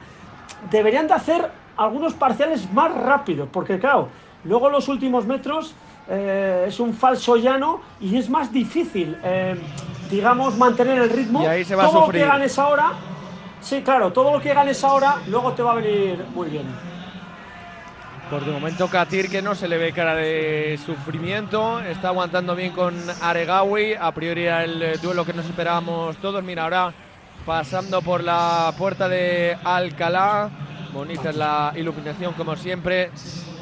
[0.70, 4.10] deberían de hacer algunos parciales más rápidos porque claro,
[4.44, 5.74] luego los últimos metros
[6.10, 9.56] eh, es un falso llano y es más difícil, eh,
[10.10, 11.44] digamos, mantener el ritmo.
[11.44, 12.94] Y ahí se va todo a lo que ganes ahora,
[13.62, 16.66] sí, claro, todo lo que ganes ahora, luego te va a venir muy bien.
[18.30, 22.72] Por de momento Katir que no se le ve cara de sufrimiento, está aguantando bien
[22.72, 26.92] con Aregawi, a priori era el eh, duelo que nos esperábamos todos, mira ahora
[27.46, 30.50] pasando por la puerta de Alcalá,
[30.92, 33.12] bonita es la iluminación como siempre,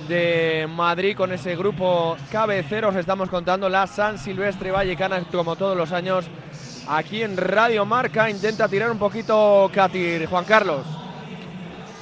[0.07, 2.89] de Madrid con ese grupo cabecero.
[2.89, 6.25] Os estamos contando la San Silvestre Vallecana, como todos los años,
[6.87, 8.29] aquí en Radio Marca.
[8.29, 10.85] Intenta tirar un poquito Katir, Juan Carlos.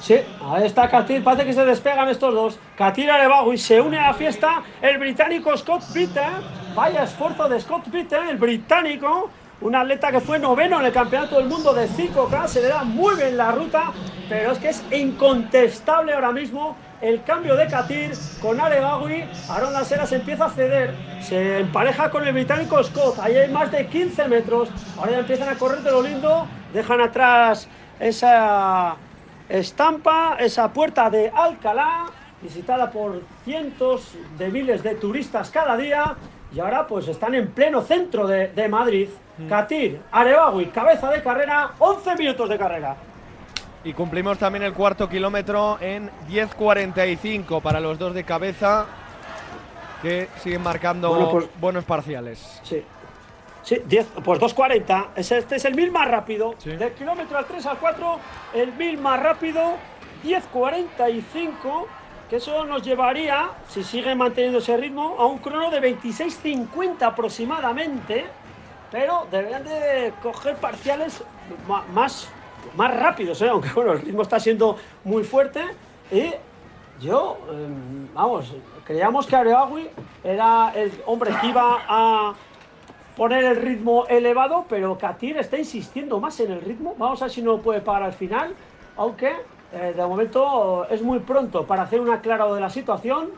[0.00, 2.58] Sí, ahí está Katir, parece que se despegan estos dos.
[2.76, 6.28] Katir Arebago y se une a la fiesta el británico Scott Peter.
[6.74, 9.30] Vaya esfuerzo de Scott Peter, el británico.
[9.60, 12.82] Un atleta que fue noveno en el Campeonato del Mundo de 5K, se le da
[12.82, 13.92] muy bien la ruta,
[14.28, 20.06] pero es que es incontestable ahora mismo el cambio de Katir con Arebagui, Aaron Lasera
[20.06, 24.28] se empieza a ceder, se empareja con el británico Scott, ahí hay más de 15
[24.28, 28.94] metros, ahora ya empiezan a correr de lo lindo, dejan atrás esa
[29.48, 32.06] estampa, esa puerta de Alcalá,
[32.40, 36.14] visitada por cientos de miles de turistas cada día,
[36.54, 39.08] y ahora pues están en pleno centro de, Madrid.
[39.38, 39.48] Mm.
[39.48, 42.96] Katir, Arebagui, cabeza de carrera, 11 minutos de carrera.
[43.84, 48.86] Y cumplimos también el cuarto kilómetro en 10.45 para los dos de cabeza
[50.00, 52.60] que siguen marcando pues- buenos parciales.
[52.62, 52.84] Sí.
[53.62, 55.08] Sí, 10, pues 2.40.
[55.14, 56.54] Este es el mil más rápido.
[56.64, 58.18] Del kilómetro al 3 al 4,
[58.54, 59.74] el mil más rápido.
[60.24, 61.86] 10.45.
[62.28, 68.24] Que eso nos llevaría, si sigue manteniendo ese ritmo, a un crono de 26.50 aproximadamente.
[68.90, 71.22] Pero deberían de coger parciales
[71.92, 72.28] más
[72.76, 73.48] más rápidos, ¿eh?
[73.48, 75.62] aunque bueno, el ritmo está siendo muy fuerte.
[76.10, 76.32] Y
[77.00, 78.54] yo, em, vamos,
[78.84, 79.88] creíamos que Areagui
[80.22, 82.34] era el hombre que iba a
[83.16, 86.94] poner el ritmo elevado, pero Katir está insistiendo más en el ritmo.
[86.98, 88.54] Vamos a ver si no puede parar al final,
[88.96, 89.32] aunque
[89.72, 93.30] eh, de momento es muy pronto para hacer un aclarado de la situación.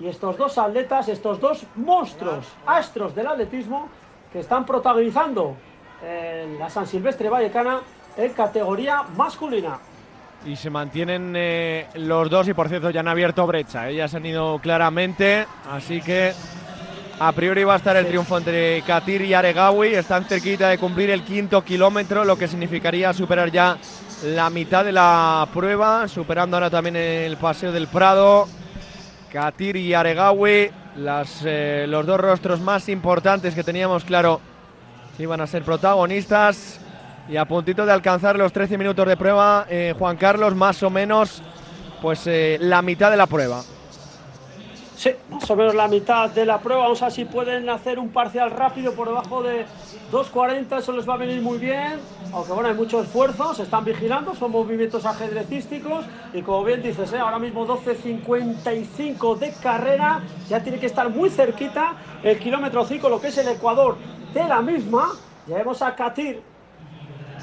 [0.00, 3.88] Y estos dos atletas, estos dos monstruos, astros del atletismo,
[4.32, 5.54] que están protagonizando
[6.02, 7.80] en la San Silvestre Vallecana,
[8.16, 9.78] en categoría masculina.
[10.44, 14.16] Y se mantienen eh, los dos y por cierto ya han abierto brecha, ellas se
[14.16, 16.32] han ido claramente, así que
[17.20, 21.10] a priori va a estar el triunfo entre Katir y Aregawi, están cerquita de cumplir
[21.10, 23.78] el quinto kilómetro, lo que significaría superar ya
[24.24, 28.48] la mitad de la prueba, superando ahora también el paseo del Prado.
[29.32, 34.40] Katir y Aregawi, las, eh, los dos rostros más importantes que teníamos claro
[35.18, 36.81] iban a ser protagonistas.
[37.28, 40.90] Y a puntito de alcanzar los 13 minutos de prueba, eh, Juan Carlos, más o
[40.90, 41.42] menos
[42.00, 43.62] pues eh, la mitad de la prueba.
[44.96, 46.82] Sí, más o menos la mitad de la prueba.
[46.82, 49.66] Vamos a si pueden hacer un parcial rápido por debajo de
[50.12, 50.78] 2.40.
[50.78, 51.98] Eso les va a venir muy bien.
[52.32, 53.54] Aunque bueno, hay mucho esfuerzo.
[53.54, 54.34] Se están vigilando.
[54.34, 56.04] Son movimientos ajedrecísticos.
[56.32, 57.18] Y como bien dices, ¿eh?
[57.18, 60.20] ahora mismo 12.55 de carrera.
[60.48, 63.96] Ya tiene que estar muy cerquita el kilómetro 5, lo que es el Ecuador
[64.32, 65.08] de la misma.
[65.48, 66.51] Ya vemos a Katir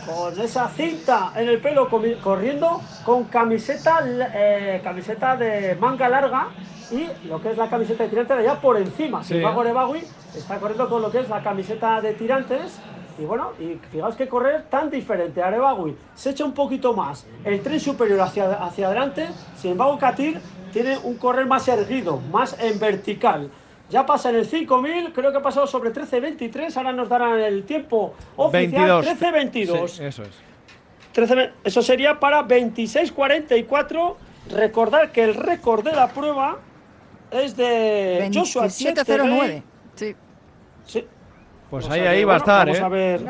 [0.06, 1.90] con esa cinta en el pelo
[2.22, 6.50] corriendo con camiseta eh, camiseta de manga larga
[6.92, 9.22] y lo que es la camiseta de tirantes allá por encima.
[9.24, 9.36] Sí.
[9.36, 9.96] Sin embargo,
[10.36, 12.80] está corriendo con lo que es la camiseta de tirantes.
[13.20, 15.44] Y bueno, y fijaos que correr tan diferente.
[15.44, 19.28] Arebagui se echa un poquito más el tren superior hacia, hacia adelante.
[19.58, 20.40] Sin embargo, Katir
[20.72, 23.52] tiene un correr más erguido, más en vertical.
[23.90, 27.64] Ya pasa en el 5000, creo que ha pasado sobre 13.23, ahora nos darán el
[27.64, 30.00] tiempo oficial 13.22.
[30.02, 30.30] eso es.
[31.14, 34.16] 13, eso sería para 26.44.
[34.52, 36.60] Recordar que el récord de la prueba
[37.32, 39.64] es de Joshua 2709.
[39.96, 40.16] Sí.
[40.86, 41.06] Sí.
[41.70, 42.84] Pues ahí, ahí va a estar, vamos ¿eh?
[42.84, 43.22] A ver.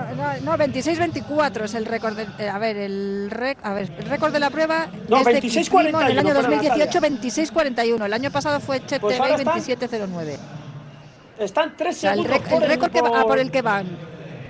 [0.43, 2.15] No, 26-24 es el récord.
[2.15, 3.30] De, eh, a ver, el,
[3.62, 6.99] a ver, el récord de la prueba no, es 26, de en el año 2018
[7.02, 8.06] 26-41.
[8.06, 10.38] El año pasado fue Chet pues 27-09.
[11.38, 13.62] Están tres O sea, el, rec- el récord que va- por- ah, por el que
[13.62, 13.88] van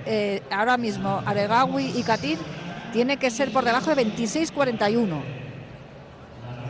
[0.06, 2.38] eh, ahora mismo Aregawi y Katir
[2.92, 5.20] tiene que ser por debajo de 26.41,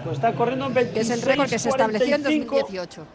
[0.04, 2.54] Pues está corriendo en 26, que es el récord que se estableció en 45.
[2.60, 3.06] 2018.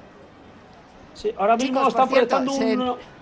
[1.13, 3.14] Sí, ahora mismo Chicos, está por cierto, proyectando se- un...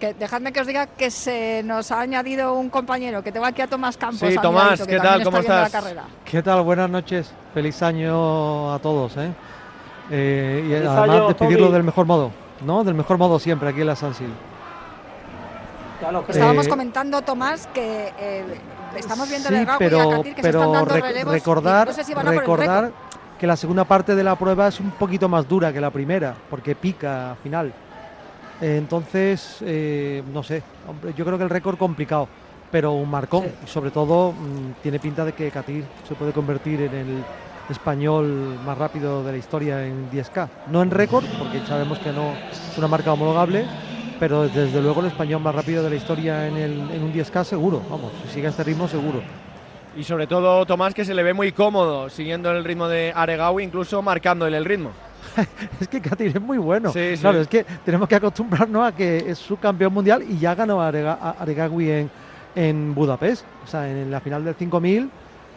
[0.00, 3.60] Que dejadme que os diga que se nos ha añadido un compañero, que tengo aquí
[3.60, 4.26] a Tomás Campos.
[4.30, 5.24] Sí, Tomás, ¿qué también tal?
[5.24, 5.72] ¿Cómo está viendo estás?
[5.72, 6.04] La carrera.
[6.24, 6.62] ¿Qué tal?
[6.62, 7.30] Buenas noches.
[7.52, 9.14] Feliz año a todos.
[9.18, 9.30] ¿eh?
[10.10, 11.74] Eh, y Feliz además año, despedirlo Tommy.
[11.74, 12.30] del mejor modo.
[12.64, 12.82] ¿No?
[12.82, 14.32] Del mejor modo siempre aquí en la San Sil.
[16.28, 18.44] Estábamos Eh, comentando, Tomás, que eh,
[18.96, 21.02] estamos viendo Sí, a Aregawi y a pero, Katir que se están pero dando rec-
[21.02, 21.32] relevos.
[21.34, 22.90] recordar, no sé si van a por el recordar
[23.38, 26.34] que la segunda parte de la prueba es un poquito más dura que la primera,
[26.48, 27.72] porque pica al final.
[28.60, 32.28] Eh, entonces, eh, no sé, hombre, yo creo que el récord complicado,
[32.70, 33.44] pero un marcón.
[33.44, 33.50] Sí.
[33.64, 37.24] Y sobre todo, mm, tiene pinta de que Katir se puede convertir en el
[37.70, 40.48] español más rápido de la historia en 10K.
[40.70, 43.64] No en récord, porque sabemos que no es una marca homologable,
[44.18, 47.44] pero desde luego el español más rápido de la historia en, el- en un 10K
[47.44, 47.80] seguro.
[47.88, 49.20] Vamos, si sigue a este ritmo seguro.
[49.96, 53.64] Y sobre todo Tomás que se le ve muy cómodo siguiendo el ritmo de Aregawi,
[53.64, 54.90] incluso marcándole el ritmo.
[55.80, 56.92] Es que Katir es muy bueno.
[56.92, 60.80] Sí, es que tenemos que acostumbrarnos a que es su campeón mundial y ya ganó
[60.80, 62.10] a Arega- a Aregawi en,
[62.54, 63.44] en Budapest.
[63.64, 65.10] O sea, en la final del 5000.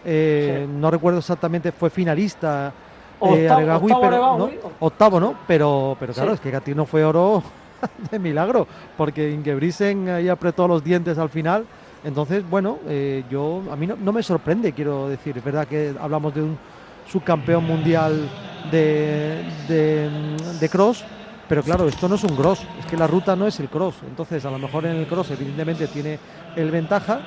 [0.06, 2.68] eh, No recuerdo exactamente, fue finalista.
[2.70, 4.56] eh, Octavo- Aregawi, octavo pero, Aregawi.
[4.64, 4.70] ¿no?
[4.80, 5.36] Octavo, ¿no?
[5.48, 7.42] Pero, pero claro, es que Katir no fue oro
[8.12, 11.66] de milagro, porque Ingebrigtsen ahí apretó los dientes al final.
[12.04, 15.38] Entonces, bueno, eh, yo a mí no, no me sorprende, quiero decir.
[15.38, 16.58] Es verdad que hablamos de un
[17.10, 18.30] subcampeón mundial
[18.72, 20.10] de, de,
[20.60, 21.04] de cross,
[21.48, 23.96] pero claro, esto no es un cross, es que la ruta no es el cross.
[24.08, 26.20] Entonces, a lo mejor en el cross, evidentemente, tiene
[26.56, 27.22] el ventaja,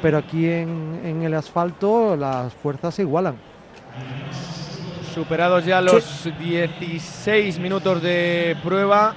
[0.00, 3.36] pero aquí en, en el asfalto las fuerzas se igualan.
[5.14, 9.14] Superados ya los 16 minutos de prueba,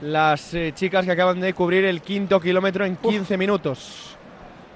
[0.00, 4.16] las eh, chicas que acaban de cubrir el quinto kilómetro en 15 minutos.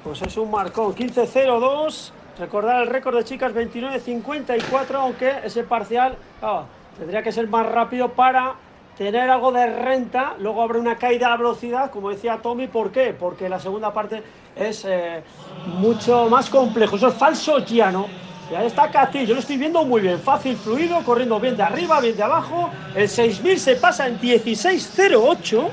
[0.02, 2.12] Pues es un marcón, 15-0-2.
[2.40, 6.16] Recordar el récord de chicas 29-54, aunque ese parcial
[6.98, 8.54] tendría que ser más rápido para
[8.96, 10.36] tener algo de renta.
[10.38, 12.66] Luego habrá una caída a la velocidad, como decía Tommy.
[12.66, 13.12] ¿Por qué?
[13.12, 14.22] Porque la segunda parte
[14.56, 15.22] es eh,
[15.66, 16.96] mucho más complejo.
[16.96, 18.06] Eso es falso llano.
[18.50, 21.62] Y ahí está Katy, yo lo estoy viendo muy bien, fácil, fluido, corriendo bien de
[21.62, 22.70] arriba, bien de abajo.
[22.94, 25.68] El 6000 se pasa en 16.08.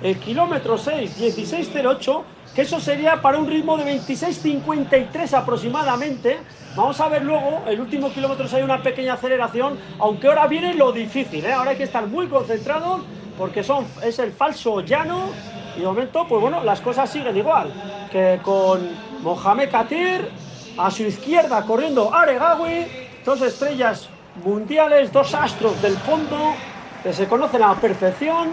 [0.00, 2.22] El kilómetro 6, 16.08,
[2.54, 6.38] que eso sería para un ritmo de 26.53 aproximadamente.
[6.76, 10.92] Vamos a ver luego, el último kilómetro hay una pequeña aceleración, aunque ahora viene lo
[10.92, 11.52] difícil, ¿eh?
[11.52, 13.02] ahora hay que estar muy concentrados
[13.36, 15.30] porque son, es el falso llano
[15.76, 17.72] y de momento, pues bueno, las cosas siguen igual,
[18.10, 18.88] que con
[19.22, 20.30] Mohamed Katir,
[20.76, 22.86] a su izquierda corriendo Aregawi,
[23.24, 24.08] dos estrellas
[24.44, 26.54] mundiales, dos astros del fondo
[27.02, 28.50] que se conocen a la perfección.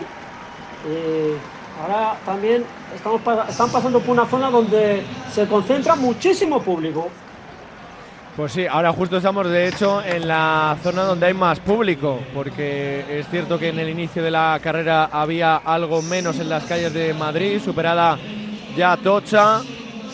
[1.79, 2.63] Ahora también
[2.95, 7.09] estamos, están pasando por una zona donde se concentra muchísimo público.
[8.35, 13.19] Pues sí, ahora justo estamos de hecho en la zona donde hay más público, porque
[13.19, 16.93] es cierto que en el inicio de la carrera había algo menos en las calles
[16.93, 18.17] de Madrid, superada
[18.75, 19.59] ya Tocha,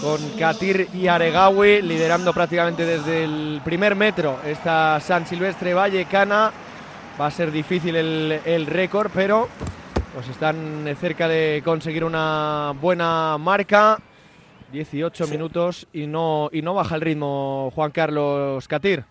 [0.01, 6.51] con Katir y Aregawi liderando prácticamente desde el primer metro esta San Silvestre Vallecana.
[7.19, 9.47] Va a ser difícil el, el récord, pero
[10.17, 13.99] pues están cerca de conseguir una buena marca.
[14.71, 15.31] 18 Sí.
[15.31, 19.05] minutos y no, y no baja el ritmo Juan Carlos Catir.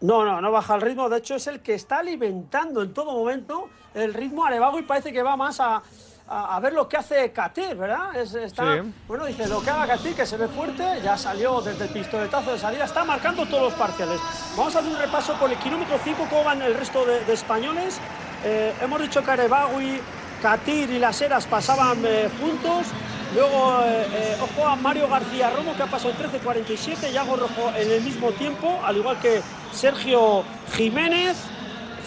[0.00, 1.10] No, no, no baja el ritmo.
[1.10, 5.12] De hecho, es el que está alimentando en todo momento el ritmo Arevago y parece
[5.12, 5.82] que va más a,
[6.26, 8.16] a, a ver lo que hace Katir, ¿verdad?
[8.16, 8.92] Es- está, Sí.
[9.06, 11.02] Bueno, dice lo que haga Katir, que se ve fuerte.
[11.04, 12.86] Ya salió desde el pistoletazo de salida.
[12.86, 14.18] Está marcando todos los parciales.
[14.56, 17.32] Vamos a hacer un repaso por el kilómetro 5, cómo van el resto de, de
[17.34, 18.00] españoles.
[18.42, 20.00] Eh, hemos dicho que Arebagui,
[20.46, 22.86] Katir y Las Heras pasaban eh, juntos.
[23.34, 27.72] Luego, eh, eh, ojo a Mario García Romo, que ha pasado en 13.47, Yago Rojo
[27.76, 30.44] en el mismo tiempo, al igual que Sergio
[30.76, 31.36] Jiménez.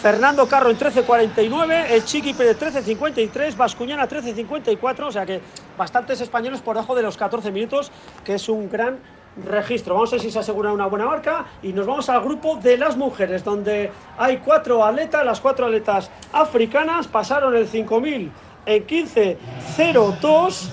[0.00, 5.42] Fernando Carro en 13.49, el Chiqui Pérez 13.53, Bascuñana 13.54, o sea que
[5.76, 7.92] bastantes españoles por debajo de los 14 minutos,
[8.24, 8.98] que es un gran
[9.46, 9.94] registro.
[9.94, 12.76] Vamos a ver si se asegura una buena marca y nos vamos al grupo de
[12.76, 18.30] las mujeres, donde hay cuatro atletas, las cuatro atletas africanas pasaron el 5.000
[18.66, 20.68] en 15.02.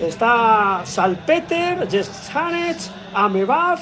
[0.00, 3.80] Está Salpeter, Jess Hanets, Amebaf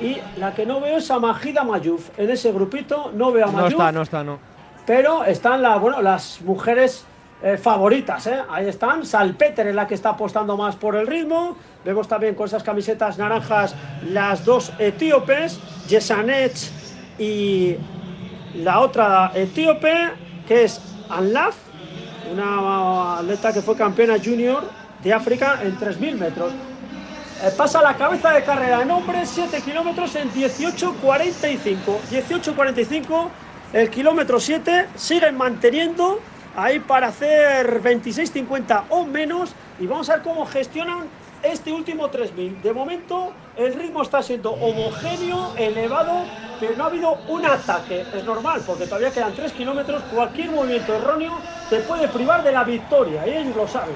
[0.00, 2.10] y la que no veo es a Majida Mayuf.
[2.18, 4.38] En ese grupito no veo a No Mayuf, está, no está, no.
[4.84, 7.06] pero están la, bueno, las mujeres
[7.42, 8.26] eh, favoritas.
[8.26, 8.38] ¿eh?
[8.48, 9.04] Ahí están.
[9.04, 11.56] Salpeter es la que está apostando más por el ritmo.
[11.84, 13.74] Vemos también con esas camisetas naranjas
[14.10, 16.54] las dos etíopes, Yesanet
[17.18, 17.76] y
[18.54, 20.10] la otra etíope,
[20.48, 21.56] que es Anlaf.
[22.32, 24.64] una atleta que fue campeona junior
[25.02, 26.52] de África en 3.000 metros.
[27.42, 31.76] Eh, pasa la cabeza de carrera en hombres 7 kilómetros en 18.45.
[32.10, 33.28] 18.45,
[33.74, 36.18] el kilómetro 7, siguen manteniendo
[36.56, 41.04] ahí para hacer 26.50 o menos y vamos a ver cómo gestionan
[41.42, 42.62] este último 3000.
[42.62, 46.24] De momento el ritmo está siendo homogéneo, elevado,
[46.58, 48.04] pero no ha habido un ataque.
[48.14, 50.02] Es normal, porque todavía quedan 3 kilómetros.
[50.14, 51.34] Cualquier movimiento erróneo
[51.70, 53.94] te puede privar de la victoria, y ellos lo saben.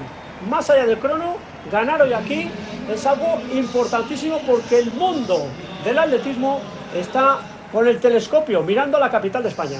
[0.49, 1.35] Más allá del crono,
[1.71, 2.49] ganar hoy aquí
[2.91, 5.47] es algo importantísimo porque el mundo
[5.83, 6.61] del atletismo
[6.95, 7.39] está
[7.71, 9.79] con el telescopio mirando la capital de España.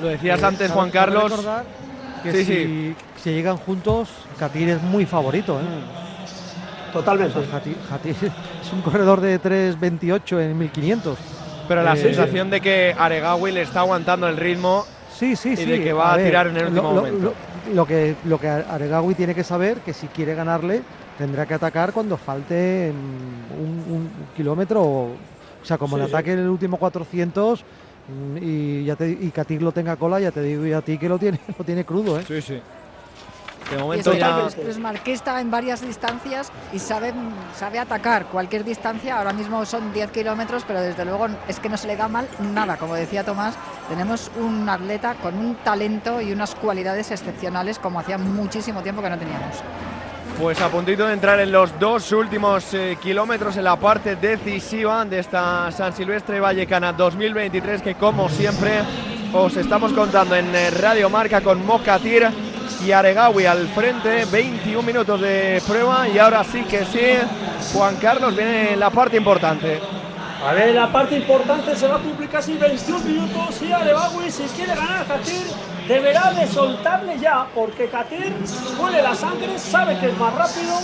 [0.00, 1.32] Lo decías antes, Juan Carlos.
[2.22, 2.96] Que si, sí.
[3.16, 5.58] si, llegan juntos, Katir es muy favorito.
[5.60, 5.64] ¿eh?
[6.92, 7.40] Totalmente.
[7.40, 11.18] Es un corredor de 3.28 en 1500.
[11.66, 15.64] Pero la eh, sensación de que Aregawi le está aguantando el ritmo sí, sí, y
[15.64, 17.34] de que va a, tirar en el último lo, momento.
[17.74, 20.82] Lo, que, lo que Aregawi tiene que saber que si quiere ganarle
[21.18, 22.92] tendrá que atacar cuando falte
[23.58, 24.82] un, kilómetro.
[24.82, 27.64] O sea, como el ataque en el último 400 mm,
[28.40, 31.08] y, ya te, y Katir lo tenga cola, ya te digo y a ti que
[31.08, 32.18] lo tiene, lo tiene crudo.
[32.18, 32.24] ¿eh?
[32.26, 32.60] Sí, sí.
[33.70, 34.48] De momento ya...
[34.68, 37.14] es marquista en varias distancias y sabe,
[37.56, 39.16] sabe atacar cualquier distancia.
[39.16, 42.28] Ahora mismo son 10 kilómetros, pero desde luego es que no se le da mal
[42.52, 42.76] nada.
[42.76, 43.54] Como decía Tomás,
[43.88, 49.10] tenemos un atleta con un talento y unas cualidades excepcionales como hacía muchísimo tiempo que
[49.10, 49.62] no teníamos.
[50.38, 55.04] Pues a puntito de entrar en los dos últimos eh, kilómetros en la parte decisiva
[55.04, 58.80] de esta San Silvestre Vallecana 2023 que como siempre
[59.32, 62.26] os estamos contando en eh, Radio Marca con Mocatir
[62.84, 68.34] y Aregawi al frente, 21 minutos de prueba y ahora sí que sí, Juan Carlos
[68.34, 70.01] viene la parte importante.
[70.44, 74.42] A ver, la parte importante se va a cumplir casi 21 minutos y Aregawi si
[74.42, 75.46] quiere ganar Katir
[75.86, 78.34] deberá de soltarle ya porque Katir
[78.76, 80.74] huele la sangre, sabe que es más rápido,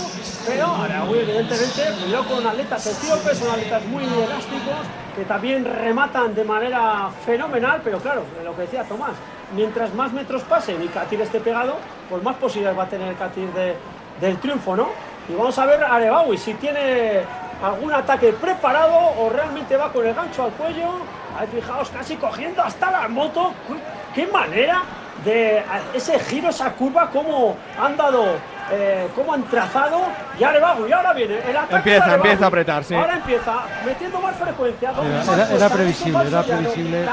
[0.47, 4.79] pero Aregawi evidentemente cuidado con atletas etíopes, son atletas muy elásticos
[5.17, 9.11] que también rematan de manera fenomenal, pero claro, lo que decía Tomás,
[9.53, 11.75] mientras más metros pasen y Katir esté pegado,
[12.09, 13.75] pues más posibilidades va a tener Katir de,
[14.21, 14.87] del triunfo, ¿no?
[15.27, 17.23] Y vamos a ver Arebawi si tiene
[17.63, 20.89] algún ataque preparado o realmente va con el gancho al cuello.
[21.37, 23.53] Ahí fijaos, casi cogiendo hasta la moto.
[24.13, 24.81] ¡Qué manera
[25.23, 28.37] de ese giro, esa curva, cómo han dado
[28.71, 29.99] eh, cómo han trazado.
[30.39, 31.75] Y ahora y ahora viene el ataque.
[31.75, 32.93] Empieza empieza a apretar sí.
[32.93, 33.53] ahora empieza
[33.85, 34.91] metiendo más frecuencia.
[35.53, 37.05] Era, previsible era previsible.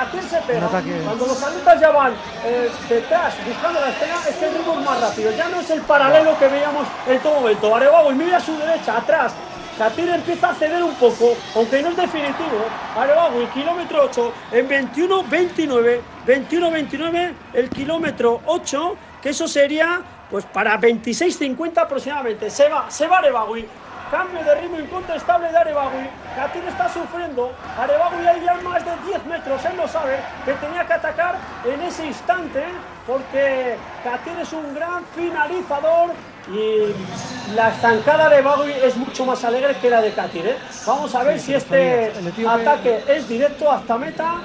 [1.05, 2.12] cuando los atletas ya van
[2.44, 5.30] eh, detrás buscando la escena es que el ritmo es más rápido.
[5.32, 7.74] Ya no es el paralelo que veíamos en todo momento.
[7.74, 9.34] Arevago y mira a su derecha atrás
[9.78, 12.64] Katir empieza a ceder un poco, aunque no es definitivo.
[13.36, 16.00] El kilómetro 8 en 21-29.
[16.26, 20.00] 21-29 el kilómetro 8, que eso sería
[20.30, 22.48] pues para 26.50 aproximadamente.
[22.48, 23.66] Se va, se va Arebagui.
[24.10, 26.08] Cambio de ritmo incontestable de Arebagui.
[26.34, 27.52] Katir está sufriendo.
[27.78, 29.62] Arebagui hay ya más de 10 metros.
[29.66, 32.64] Él lo sabe que tenía que atacar en ese instante
[33.06, 36.12] porque Katir es un gran finalizador
[36.53, 40.47] y la estancada de Arebagui es mucho más alegre que la de Katir.
[40.47, 40.57] ¿eh?
[40.86, 42.12] Vamos a ver si este
[42.47, 44.40] ataque es directo hasta meta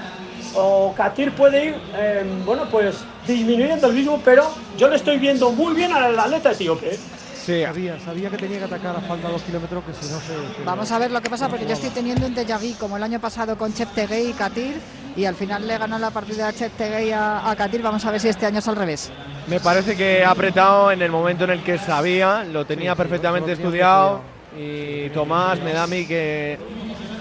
[0.55, 2.97] o Katir puede ir, eh, bueno, pues
[3.27, 6.97] disminuyendo el mismo, pero yo le estoy viendo muy bien al atleta etíope.
[7.45, 7.63] Sí.
[7.63, 10.63] Sabía, sabía que tenía que atacar a falta de dos kilómetros, que si no se.
[10.63, 13.03] Vamos a ver lo que pasa, porque yo estoy teniendo un déjà vu como el
[13.03, 14.79] año pasado con Cheptegei y Katir,
[15.15, 17.81] y al final le ganó la partida a Cheptegei a, a Katir.
[17.81, 19.11] Vamos a ver si este año es al revés.
[19.47, 23.53] Me parece que ha apretado en el momento en el que sabía, lo tenía perfectamente
[23.53, 24.21] estudiado.
[24.57, 26.59] Y Tomás me da a mí que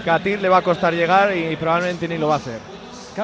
[0.03, 2.59] Katir le va a costar llegar y probablemente ni lo va a hacer.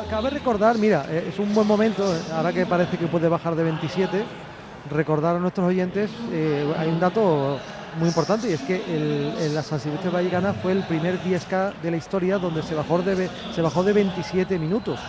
[0.10, 3.56] Cabe recordar, mira, eh, es un buen momento, eh, ahora que parece que puede bajar
[3.56, 4.24] de 27,
[4.91, 7.59] recordar a nuestros oyentes, eh, hay un dato
[7.97, 11.91] muy importante y es que el, la San Silvestre Vallecana fue el primer 10K de
[11.91, 14.99] la historia donde se bajó de, se bajó de 27 minutos.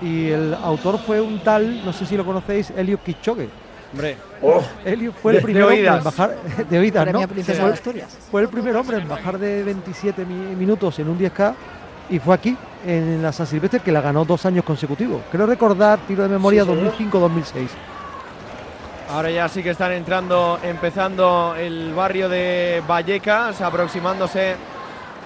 [0.00, 3.48] Y el autor fue un tal, no sé si lo conocéis, Elio Kichogue.
[3.92, 4.62] Hombre, oh,
[5.22, 6.36] fue el primer hombre en bajar
[6.68, 7.20] de oídas, ¿no?
[7.28, 11.54] Fue, fue, el primer hombre en bajar de 27 minutos en un 10K
[12.10, 15.22] y fue aquí, en la San Silvestre, que la ganó dos años consecutivos.
[15.30, 17.68] Creo recordar, tiro de memoria, 2005-2006.
[19.08, 24.56] Ahora ya sí que están entrando, empezando el barrio de Vallecas, aproximándose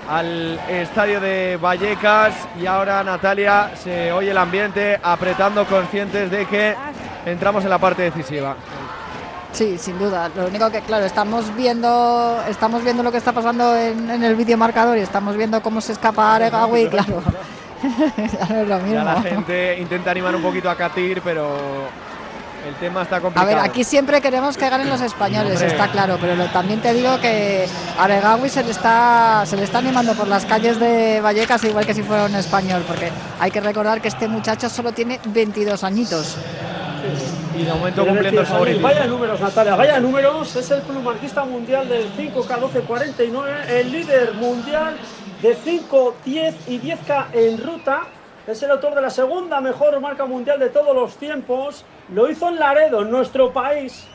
[0.08, 6.74] al estadio de Vallecas y ahora Natalia se oye el ambiente apretando conscientes de que
[7.24, 8.54] entramos en la parte decisiva.
[9.52, 10.30] Sí, sin duda.
[10.36, 14.56] Lo único que, claro, estamos viendo, estamos viendo lo que está pasando en, el vídeo
[14.56, 17.22] marcador y estamos viendo cómo se escapa Aregawi, claro.
[18.92, 21.56] ya la gente intenta animar un poquito a Katir, pero
[22.66, 23.46] el tema está A complicado.
[23.48, 25.68] ver, aquí siempre queremos que ganen los españoles, Hombre.
[25.68, 27.66] está claro, pero lo- también te digo que
[27.98, 31.94] Aregawi se le está se le está animando por las calles de Vallecas igual que
[31.94, 36.36] si fuera un español, porque hay que recordar que este muchacho solo tiene 22 añitos.
[37.56, 38.48] y de momento Tiene cumpliendo el 22 años.
[38.48, 38.88] favoritismo.
[38.88, 40.56] Vaya números, Natalia, vaya números.
[40.56, 44.96] Es el plumarquista mundial del 5K1249, el líder mundial
[45.42, 48.02] de 5, 10 y 10K en ruta.
[48.46, 51.84] Es el autor de la segunda mejor marca mundial de todos los tiempos.
[52.14, 54.06] Lo hizo en Laredo, en nuestro país,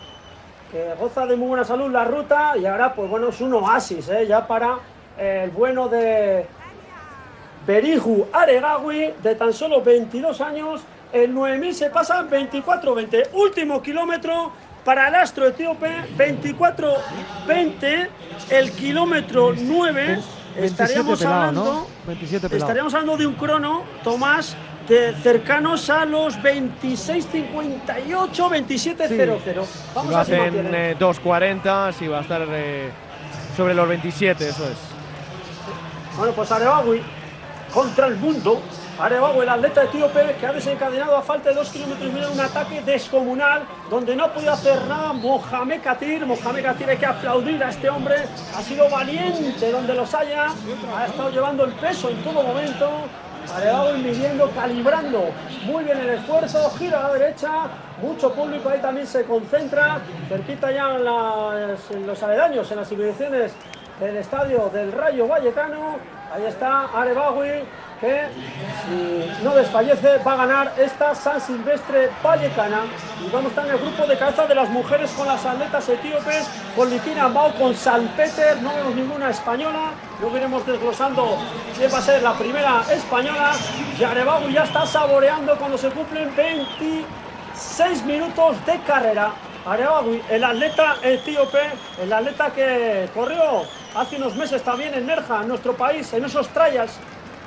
[0.72, 2.58] que goza de muy buena salud la ruta.
[2.58, 4.28] Y ahora, pues bueno, es un oasis, ¿eh?
[4.28, 4.80] ya para
[5.18, 6.46] el bueno de
[7.66, 10.82] Beriju Aregawi, de tan solo 22 años.
[11.14, 13.30] El 9000 se pasa en 24-20.
[13.34, 14.52] Último kilómetro
[14.84, 18.10] para el astro etíope, 24-20.
[18.50, 20.20] El kilómetro 9.
[20.56, 21.64] 27 Estaríamos pelado, hablando.
[21.64, 21.88] ¿no?
[22.08, 22.66] 27 pelado.
[22.66, 24.56] Estaríamos hablando de un crono, Tomás,
[24.88, 29.66] de cercanos a los 26.58, 27.00.
[29.96, 30.92] Vamos Lo a hacen mantiene.
[30.92, 32.90] eh, 2.40, si va a estar eh,
[33.58, 34.78] sobre los 27, eso es.
[36.18, 37.02] Bueno, pues Arebawi
[37.74, 38.62] contra el mundo.
[38.98, 42.82] Arebawi, el atleta etíope que ha desencadenado a falta de dos kilómetros y un ataque
[42.82, 46.26] descomunal donde no ha podido hacer nada Mohamed Katir.
[46.26, 48.16] Mohamed Katir hay que aplaudir a este hombre.
[48.56, 50.48] Ha sido valiente donde los haya.
[50.96, 52.90] Ha estado llevando el peso en todo momento.
[53.54, 55.32] Arebawi midiendo, calibrando
[55.66, 56.70] muy bien el esfuerzo.
[56.78, 57.52] Gira a la derecha.
[58.02, 60.00] Mucho público ahí también se concentra.
[60.28, 63.54] Cerquita ya los aledaños, en las inmediaciones
[64.00, 65.98] del estadio del Rayo Vallecano.
[66.36, 67.64] Ahí está Arebawi,
[68.02, 68.28] que
[68.84, 72.82] si no desfallece va a ganar esta San Silvestre Vallecana.
[73.26, 75.88] Y vamos a estar en el grupo de cabeza de las mujeres con las atletas
[75.88, 79.92] etíopes, con Litina Ambao, con Salpeter, no vemos ninguna española.
[80.20, 81.38] Luego iremos desglosando
[81.78, 83.54] quién va a ser la primera española.
[83.98, 89.32] Y Arebawi ya está saboreando cuando se cumplen 26 minutos de carrera.
[89.66, 91.62] Arebawi, el atleta etíope,
[92.04, 93.64] el atleta que corrió
[93.96, 96.92] hace unos meses también en Nerja, en nuestro país, en esos trials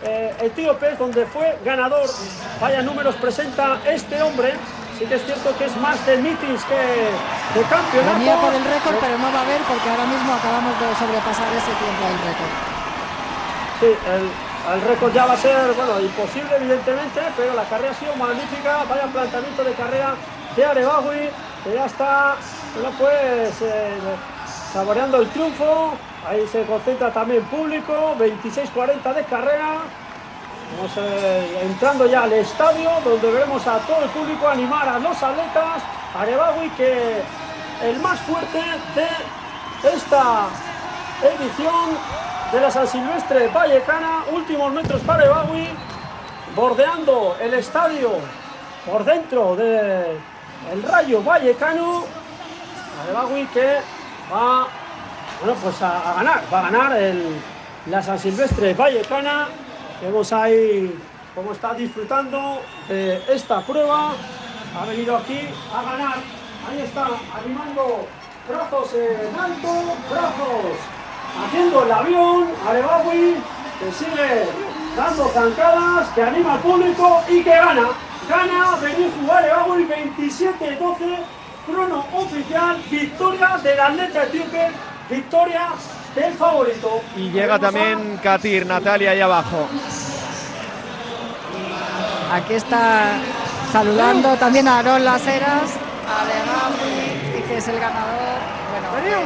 [0.02, 2.08] eh, etíopes, donde fue ganador.
[2.60, 4.54] Vaya números presenta este hombre.
[4.98, 8.18] Sí que es cierto que es más de meetings que de campeonato.
[8.18, 11.46] Venía por el récord, pero no va a haber porque ahora mismo acabamos de sobrepasar
[11.54, 12.52] ese tiempo del récord.
[13.78, 17.94] Sí, el, el récord ya va a ser, bueno, imposible evidentemente, pero la carrera ha
[17.94, 18.82] sido magnífica.
[18.88, 20.14] Vaya planteamiento de carrera
[20.56, 21.30] de Arebawi,
[21.62, 22.34] que ya está,
[22.74, 23.94] bueno, pues eh,
[24.72, 25.94] saboreando el triunfo.
[26.28, 29.78] Ahí se concentra también público, 26-40 de carrera.
[30.76, 35.22] Vamos eh, entrando ya al estadio, donde veremos a todo el público animar a los
[35.22, 35.82] atletas.
[36.14, 37.22] Arebawi, que
[37.82, 38.60] el más fuerte
[38.94, 40.48] de esta
[41.22, 41.96] edición
[42.52, 44.24] de la San Silvestre Vallecana.
[44.32, 45.68] Últimos metros para Arebawi,
[46.54, 48.10] bordeando el estadio
[48.84, 52.04] por dentro del Rayo Vallecano.
[53.04, 53.78] Arebawi que
[54.32, 54.68] va
[55.40, 57.36] bueno, pues a, ganar, va a ganar el,
[57.86, 59.48] la San Silvestre Vallecana.
[60.02, 60.98] Vemos ahí
[61.34, 64.14] cómo está disfrutando de esta prueba.
[64.76, 66.16] Ha venido aquí a ganar.
[66.68, 67.06] Ahí está,
[67.36, 68.06] animando
[68.48, 70.76] brazos en alto, brazos
[71.46, 72.48] haciendo el avión.
[72.66, 73.36] Arebawi
[73.78, 74.48] que sigue
[74.96, 77.90] dando zancadas, que anima al público y que gana.
[78.28, 81.37] Gana Beniju Arebawi 27-12,
[81.70, 84.70] crono oficial, victoria del atleta etíope,
[85.10, 85.68] victoria
[86.14, 87.00] del favorito.
[87.16, 89.68] Y llega también Katir, Natalia ahí abajo.
[92.32, 93.12] Aquí está
[93.72, 95.70] saludando también a Aarón Las Heras,
[96.08, 98.38] a Aregawi, que es el ganador.
[98.92, 99.18] Bueno,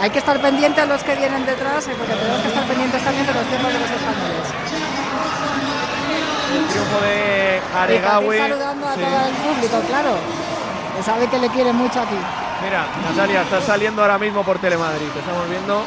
[0.00, 3.02] hay que estar pendientes a los que vienen detrás, eh, porque tenemos que estar pendientes
[3.04, 4.46] también de los tiempos de los españoles.
[6.52, 8.38] El triunfo de Aregawi.
[8.38, 9.00] saludando a Sí.
[9.00, 10.14] todo el público, claro.
[11.00, 12.14] Que sabe que le quiere mucho aquí.
[12.62, 15.08] Mira, Natalia, está saliendo ahora mismo por Telemadrid.
[15.08, 15.82] Te estamos viendo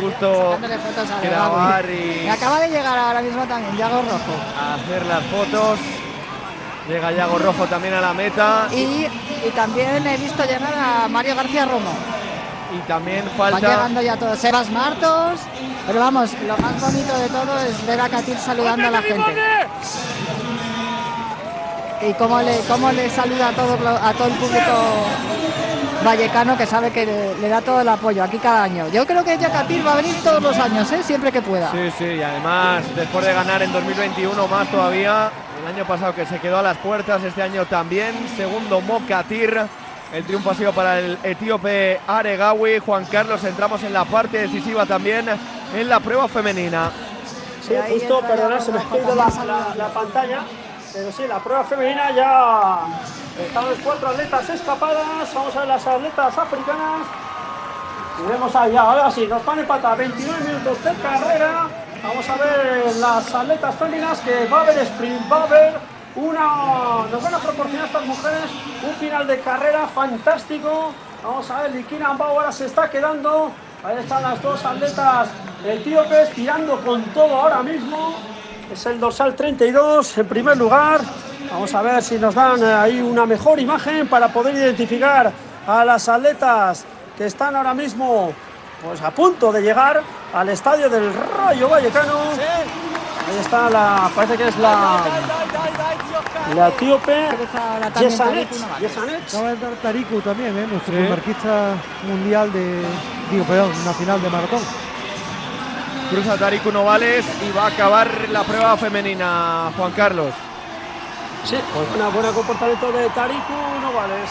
[0.00, 4.38] justo a grabar y Me acaba de llegar ahora mismo también, Yago Rojo.
[4.76, 5.80] hacer las fotos.
[6.88, 8.68] Llega Yago Rojo también a la meta.
[8.70, 9.08] Y,
[9.44, 11.90] y también he visto llegar a Mario García Romo.
[12.72, 13.68] Y también Van falta.
[13.70, 14.38] llegando ya todos.
[14.38, 15.40] Sebas Martos.
[15.84, 19.34] Pero vamos, lo más bonito de todo es ver a Katir saludando a la gente.
[22.02, 24.72] Y cómo le, cómo le saluda a todo, a todo el público
[26.02, 28.88] vallecano que sabe que le, le da todo el apoyo aquí cada año.
[28.88, 31.02] Yo creo que ya Katir va a venir todos los años, ¿eh?
[31.02, 31.70] siempre que pueda.
[31.72, 35.30] Sí, sí, y además después de ganar en 2021 más todavía,
[35.60, 39.60] el año pasado que se quedó a las puertas, este año también, segundo Mokatir,
[40.14, 44.86] el triunfo ha sido para el etíope Aregawi, Juan Carlos, entramos en la parte decisiva
[44.86, 45.26] también
[45.76, 46.90] en la prueba femenina.
[47.60, 50.40] Sí, justo, Yago se me ha caído la, la pantalla.
[50.92, 52.80] Pero sí, la prueba femenina ya
[53.40, 55.32] están los cuatro atletas escapadas.
[55.32, 57.06] Vamos a ver las atletas africanas.
[58.18, 61.68] Y vemos allá, ahora sí, nos van a empatar 29 minutos de carrera.
[62.02, 65.74] Vamos a ver las atletas féminas que va a haber sprint, va a haber
[66.16, 67.06] una.
[67.10, 68.50] Nos van a proporcionar estas mujeres
[68.82, 70.92] un final de carrera fantástico.
[71.22, 73.52] Vamos a ver, Likina Ambao ahora se está quedando.
[73.84, 75.28] Ahí están las dos atletas
[75.64, 78.16] etíopes tirando con todo ahora mismo.
[78.72, 81.00] Es el dorsal 32 en primer lugar.
[81.50, 85.32] Vamos a ver si nos dan eh, ahí una mejor imagen para poder identificar
[85.66, 86.84] a las atletas
[87.18, 88.32] que están ahora mismo
[88.82, 90.00] pues, a punto de llegar
[90.32, 92.30] al estadio del Rayo Vallecano.
[93.28, 95.00] Ahí está la, parece que es la,
[96.54, 97.28] la etíope
[97.98, 98.48] Yesanet.
[98.80, 99.28] Yesanet.
[99.28, 100.66] Acaba de entrar Tariku también, ¿eh?
[100.70, 101.74] nuestro marquista
[102.06, 102.82] mundial de.
[103.32, 104.89] Digo, perdón, nacional de maratón.
[106.10, 110.34] Cruza Tariku Novales y va a acabar la prueba femenina, Juan Carlos.
[111.44, 114.28] Sí, pues una buena comportamiento de Tariku Novales.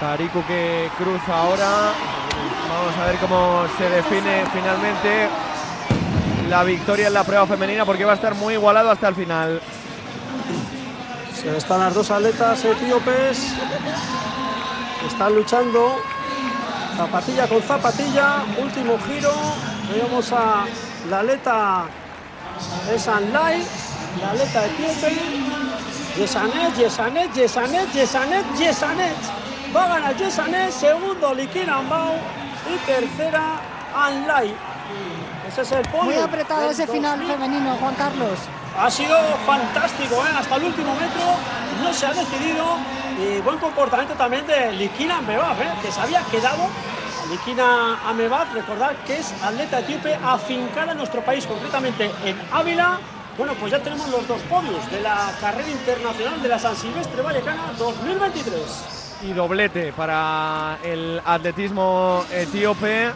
[0.00, 1.92] Tariku que cruza ahora.
[2.70, 5.28] Vamos a ver cómo se define finalmente
[6.48, 9.60] la victoria en la prueba femenina porque va a estar muy igualado hasta el final.
[11.34, 13.52] Se están las dos atletas etíopes.
[15.06, 16.00] Están luchando
[16.96, 18.44] zapatilla con zapatilla.
[18.58, 19.32] Último giro.
[19.92, 20.64] Vemos a
[21.10, 21.84] la atleta
[22.92, 23.62] Esanlai,
[24.20, 25.12] la atleta etíope.
[26.16, 29.16] Yesanet, Yesanet, Yesanet, Yesanet, Yesanet.
[29.74, 32.14] Va a ganar Yesanet, segundo Likina Ambao
[32.72, 33.60] y tercera
[33.94, 34.54] Anlai.
[35.48, 36.04] Ese es el podio.
[36.04, 37.34] Muy apretado ese final 2000.
[37.36, 38.38] femenino, Juan Carlos.
[38.78, 39.16] Ha sido
[39.46, 40.30] fantástico, ¿eh?
[40.36, 41.36] hasta el último metro
[41.82, 42.76] no se ha decidido
[43.18, 45.72] y buen comportamiento también de Likina Amebab, ¿eh?
[45.82, 46.68] que se había quedado.
[47.30, 52.98] Likina Amebab, recordad que es atleta etíope afincada en nuestro país, concretamente en Ávila.
[53.36, 57.22] Bueno, pues ya tenemos los dos podios de la carrera internacional de la San Silvestre
[57.22, 59.20] Vallecana 2023.
[59.22, 63.10] Y doblete para el atletismo etíope.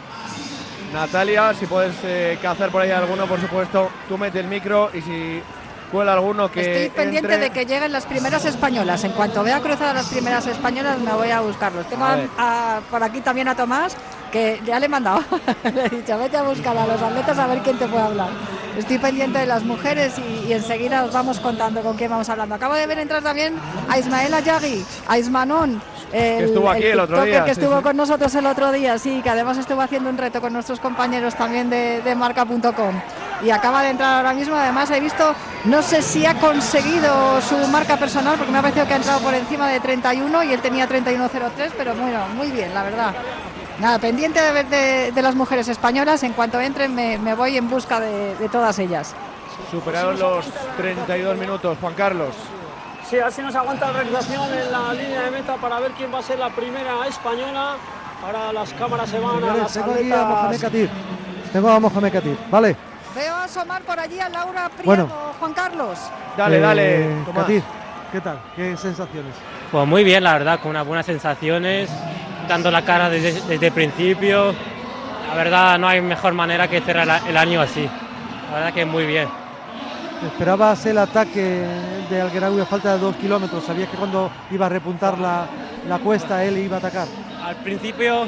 [0.93, 5.01] Natalia, si puedes eh, cazar por ahí alguno, por supuesto, tú mete el micro y
[5.01, 5.41] si
[5.91, 9.03] cuela alguno que Estoy pendiente entre- de que lleguen las primeras españolas.
[9.03, 11.85] En cuanto vea cruzar a las primeras españolas, me voy a buscarlos.
[11.87, 12.29] Tengo A a- ver.
[12.37, 13.95] a- por aquí también a Tomás,
[14.31, 15.23] que ya le he mandado.
[15.73, 18.29] le he dicho, vete a buscar a los atletas a ver quién te puede hablar.
[18.77, 22.55] Estoy pendiente de las mujeres y, y enseguida os vamos contando con quién vamos hablando.
[22.55, 23.55] Acabo de ver entrar también
[23.89, 25.81] a Ismael Ayagui, a Ismanón.
[26.11, 27.83] El, estuvo aquí el otro día, que sí, estuvo sí.
[27.83, 31.35] con nosotros el otro día, sí, que además estuvo haciendo un reto con nuestros compañeros
[31.35, 32.95] también de, de marca.com.
[33.43, 35.33] Y acaba de entrar ahora mismo, además he visto,
[35.65, 39.19] no sé si ha conseguido su marca personal, porque me ha parecido que ha entrado
[39.21, 43.13] por encima de 31 y él tenía 31.03, pero bueno, muy bien, la verdad.
[43.79, 47.55] Nada, pendiente de ver de, de las mujeres españolas, en cuanto entren me, me voy
[47.55, 49.15] en busca de, de todas ellas.
[49.71, 50.45] Superaron los
[50.77, 52.35] 32 minutos, Juan Carlos.
[53.09, 56.19] Sí, así nos aguanta la realización en la línea de meta para ver quién va
[56.19, 57.75] a ser la primera española.
[58.23, 60.61] Ahora las cámaras se van a las tengo aquí a Mohamed.
[60.61, 60.89] Katir.
[61.51, 62.75] Tengo a Mohamed Katir, ¿vale?
[63.15, 65.07] Veo asomar por allí a Laura Priego, Bueno.
[65.39, 65.97] Juan Carlos.
[66.37, 67.41] Dale, Eh, dale, Tomás.
[67.43, 67.63] Katir,
[68.11, 68.39] ¿qué tal?
[68.55, 69.33] ¿Qué sensaciones?
[69.71, 71.89] Pues muy bien, la verdad, con unas buenas sensaciones,
[72.47, 74.53] dando la cara desde, desde el principio.
[75.29, 77.89] La verdad, no hay mejor manera que cerrar el año así.
[78.49, 79.27] La verdad que muy bien.
[80.25, 81.63] ¿Esperabas el ataque
[82.09, 83.63] de Algueraui a falta de dos kilómetros?
[83.63, 85.47] ¿Sabías que cuando iba a repuntar la,
[85.87, 87.07] la cuesta él iba a atacar?
[87.41, 88.27] Al principio,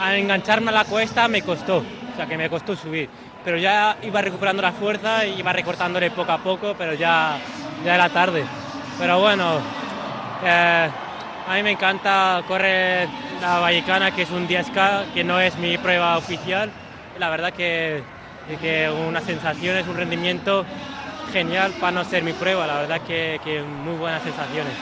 [0.00, 3.08] al engancharme a la cuesta me costó, o sea que me costó subir.
[3.44, 7.38] Pero ya iba recuperando la fuerza iba recortándole poco a poco, pero ya,
[7.84, 8.44] ya era tarde.
[8.98, 9.58] Pero bueno,
[10.44, 10.88] eh,
[11.48, 13.08] a mí me encanta correr
[13.40, 16.68] la Vallecana, que es un 10K, que no es mi prueba oficial.
[17.18, 18.02] La verdad que,
[18.60, 20.64] que unas sensaciones, un rendimiento
[21.32, 22.66] genial para no ser mi prueba.
[22.66, 24.72] La verdad que, que muy buenas sensaciones.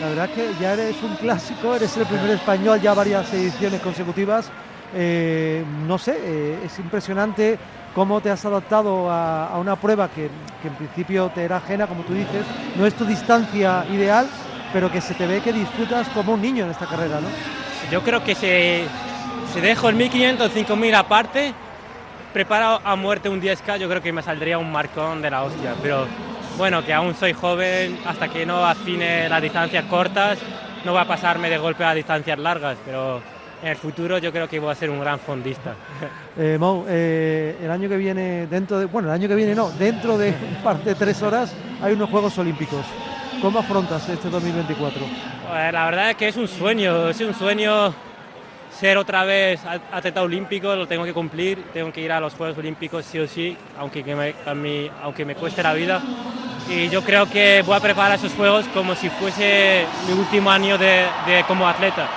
[0.00, 4.50] La verdad que ya eres un clásico, eres el primer español ya varias ediciones consecutivas.
[4.94, 7.58] Eh, no sé, eh, es impresionante
[7.94, 10.28] cómo te has adaptado a, a una prueba que,
[10.62, 12.44] que en principio te era ajena, como tú dices,
[12.76, 14.26] no es tu distancia ideal,
[14.72, 17.28] pero que se te ve que disfrutas como un niño en esta carrera, ¿no?
[17.90, 18.84] Yo creo que se,
[19.52, 21.54] se dejo el 1500, 5000 aparte,
[22.32, 25.74] preparo a muerte un 10K, yo creo que me saldría un marcón de la hostia.
[25.82, 26.06] Pero
[26.56, 30.38] bueno, que aún soy joven, hasta que no afine las distancias cortas,
[30.84, 33.20] no va a pasarme de golpe a distancias largas, pero
[33.62, 35.74] en el futuro yo creo que voy a ser un gran fondista.
[36.38, 39.70] Eh, Mau, eh, el año que viene, dentro de, bueno, el año que viene no,
[39.72, 41.52] dentro de un par de tres horas
[41.82, 42.86] hay unos Juegos Olímpicos.
[43.42, 45.02] ¿Cómo afrontas este 2024?
[45.48, 47.92] Pues la verdad es que es un sueño, es un sueño
[48.80, 49.60] ser otra vez
[49.92, 53.28] atleta olímpico, lo tengo que cumplir, tengo que ir a los Juegos Olímpicos sí o
[53.28, 56.00] sí, aunque me, a mí, aunque me cueste la vida.
[56.66, 60.78] Y yo creo que voy a preparar esos Juegos como si fuese mi último año
[60.78, 62.08] de, de como atleta.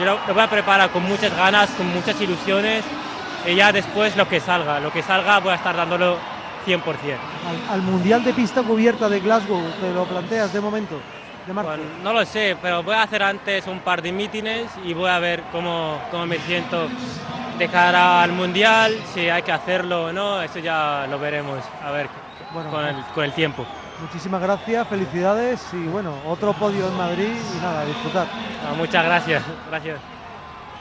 [0.00, 2.84] Yo lo, lo voy a preparar con muchas ganas, con muchas ilusiones
[3.46, 6.16] y ya después lo que salga, lo que salga voy a estar dándolo
[6.66, 6.82] 100%.
[6.82, 11.00] Al, al Mundial de Pista Cubierta de Glasgow, ¿te lo planteas de momento?
[11.48, 11.70] De marzo?
[11.70, 15.08] Bueno, no lo sé, pero voy a hacer antes un par de mítines y voy
[15.08, 16.88] a ver cómo, cómo me siento
[17.58, 21.90] de cara al Mundial, si hay que hacerlo o no, eso ya lo veremos, a
[21.90, 22.08] ver,
[22.52, 23.64] Bueno, con, el, con el tiempo.
[24.00, 28.26] Muchísimas gracias, felicidades y bueno, otro podio en Madrid y nada, disfrutar.
[28.64, 29.98] Ah, muchas gracias, gracias.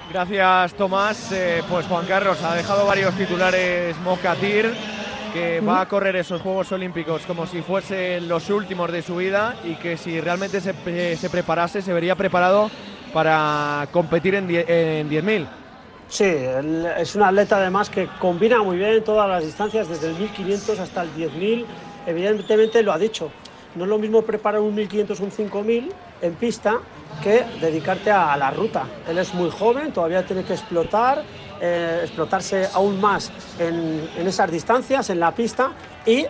[0.10, 1.32] Gracias, Tomás.
[1.32, 4.74] Eh, pues Juan Carlos ha dejado varios titulares Mocatir,
[5.34, 9.56] que va a correr esos Juegos Olímpicos como si fuesen los últimos de su vida
[9.64, 12.70] y que si realmente se, pre- se preparase, se vería preparado
[13.14, 15.48] para competir en die- en 10.000.
[16.10, 20.80] Sí, es un atleta además que combina muy bien todas las distancias, desde el 1500
[20.80, 21.66] hasta el 10.000.
[22.06, 23.30] Evidentemente lo ha dicho,
[23.76, 26.78] no es lo mismo preparar un 1500 o un 5000 en pista
[27.22, 28.84] que dedicarte a, la ruta.
[29.08, 31.24] Él es muy joven, todavía tiene que explotar,
[31.60, 35.72] eh, explotarse aún más en, en esas distancias, en la pista
[36.06, 36.26] y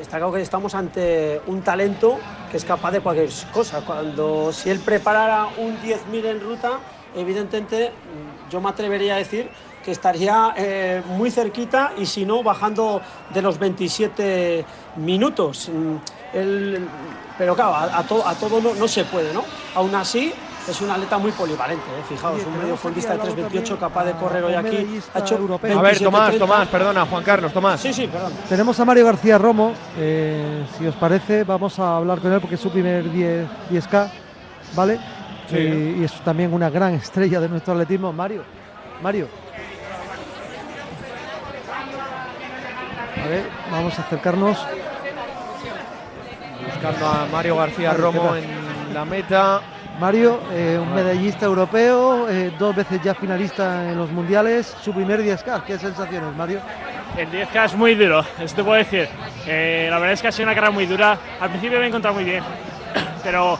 [0.00, 2.18] está claro que estamos ante un talento
[2.50, 3.80] que es capaz de cualquier cosa.
[3.84, 6.78] Cuando si él preparara un 10.000 en ruta,
[7.14, 9.50] evidentemente mm, yo me atrevería a decir
[9.84, 13.00] que estaría eh, muy cerquita y si no bajando
[13.32, 14.64] de los 27
[14.96, 15.68] minutos.
[15.68, 15.96] Mm,
[16.36, 16.88] él-
[17.38, 19.44] pero claro, a, a to- a todo no, no se puede, ¿no?
[19.74, 20.32] Aún así
[20.68, 22.02] es un atleta muy polivalente, ¿eh?
[22.06, 25.00] fijaos, un mediofondista de aquí al lado 3.28 también capaz de a correr hoy aquí.
[25.14, 25.78] Ha hecho europeo.
[25.78, 26.46] A ver, 27, Tomás, 30.
[26.46, 27.80] Tomás, perdona, Juan Carlos, Tomás.
[27.80, 28.32] Sí, sí, perdón.
[28.48, 32.56] Tenemos a Mario García Romo, eh, si os parece, vamos a hablar con él porque
[32.56, 34.10] es su primer 10, 10K,
[34.74, 34.96] ¿vale?
[35.48, 35.56] Sí.
[35.56, 38.12] Eh, y es también una gran estrella de nuestro atletismo.
[38.12, 38.42] Mario,
[39.02, 39.26] Mario.
[43.24, 44.58] A ver, vamos a acercarnos.
[46.68, 49.60] Buscando a Mario García Romo ¿qué en la meta.
[49.98, 55.20] Mario, eh, un medallista europeo, eh, dos veces ya finalista en los mundiales, su primer
[55.20, 55.64] 10K.
[55.64, 56.60] ¿Qué sensaciones, Mario?
[57.16, 59.08] El 10K es muy duro, eso te puedo decir.
[59.46, 61.18] Eh, la verdad es que ha sido una carrera muy dura.
[61.40, 62.44] Al principio me he encontrado muy bien,
[63.24, 63.58] pero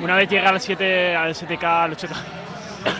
[0.00, 2.14] una vez llega al 7, al 7K, al 8K,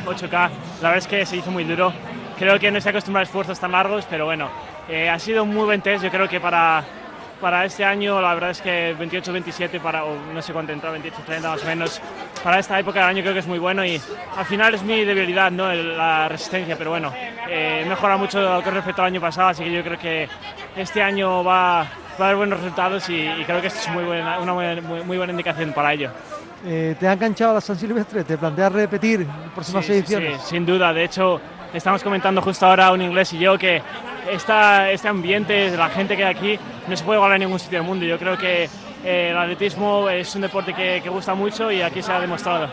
[0.06, 0.32] 8K,
[0.82, 1.92] la verdad es que se hizo muy duro.
[2.38, 4.48] Creo que no estoy acostumbrado a esfuerzos tan largos, pero bueno,
[4.88, 6.02] eh, ha sido un muy buen test.
[6.02, 6.82] Yo creo que para,
[7.42, 11.40] para este año, la verdad es que 28-27, para, o no sé cuánto entró, 28-30
[11.42, 12.00] más o menos,
[12.42, 14.00] para esta época del año creo que es muy bueno y
[14.36, 15.68] al final es mi debilidad, ¿no?
[15.70, 17.12] El- la resistencia, pero bueno,
[17.50, 20.28] eh, he mejorado mucho con respecto al año pasado, así que yo creo que
[20.76, 21.86] este año va, va
[22.20, 25.16] a haber buenos resultados y, y creo que esto es muy buena, una muy, muy
[25.16, 26.10] buena indicación para ello.
[26.64, 28.22] Eh, ¿Te ha enganchado la San Silvestre?
[28.22, 30.40] ¿Te planteas repetir próximas Sí, sí, ediciones?
[30.42, 30.92] sí, sin duda.
[30.92, 31.40] De hecho,
[31.74, 33.82] estamos comentando justo ahora un inglés y yo que
[34.30, 36.58] esta, este ambiente, la gente que hay aquí,
[36.88, 38.04] no se puede igualar en ningún sitio del mundo.
[38.04, 38.68] Yo creo que
[39.04, 42.68] eh, el atletismo es un deporte que, que gusta mucho y aquí se ha demostrado.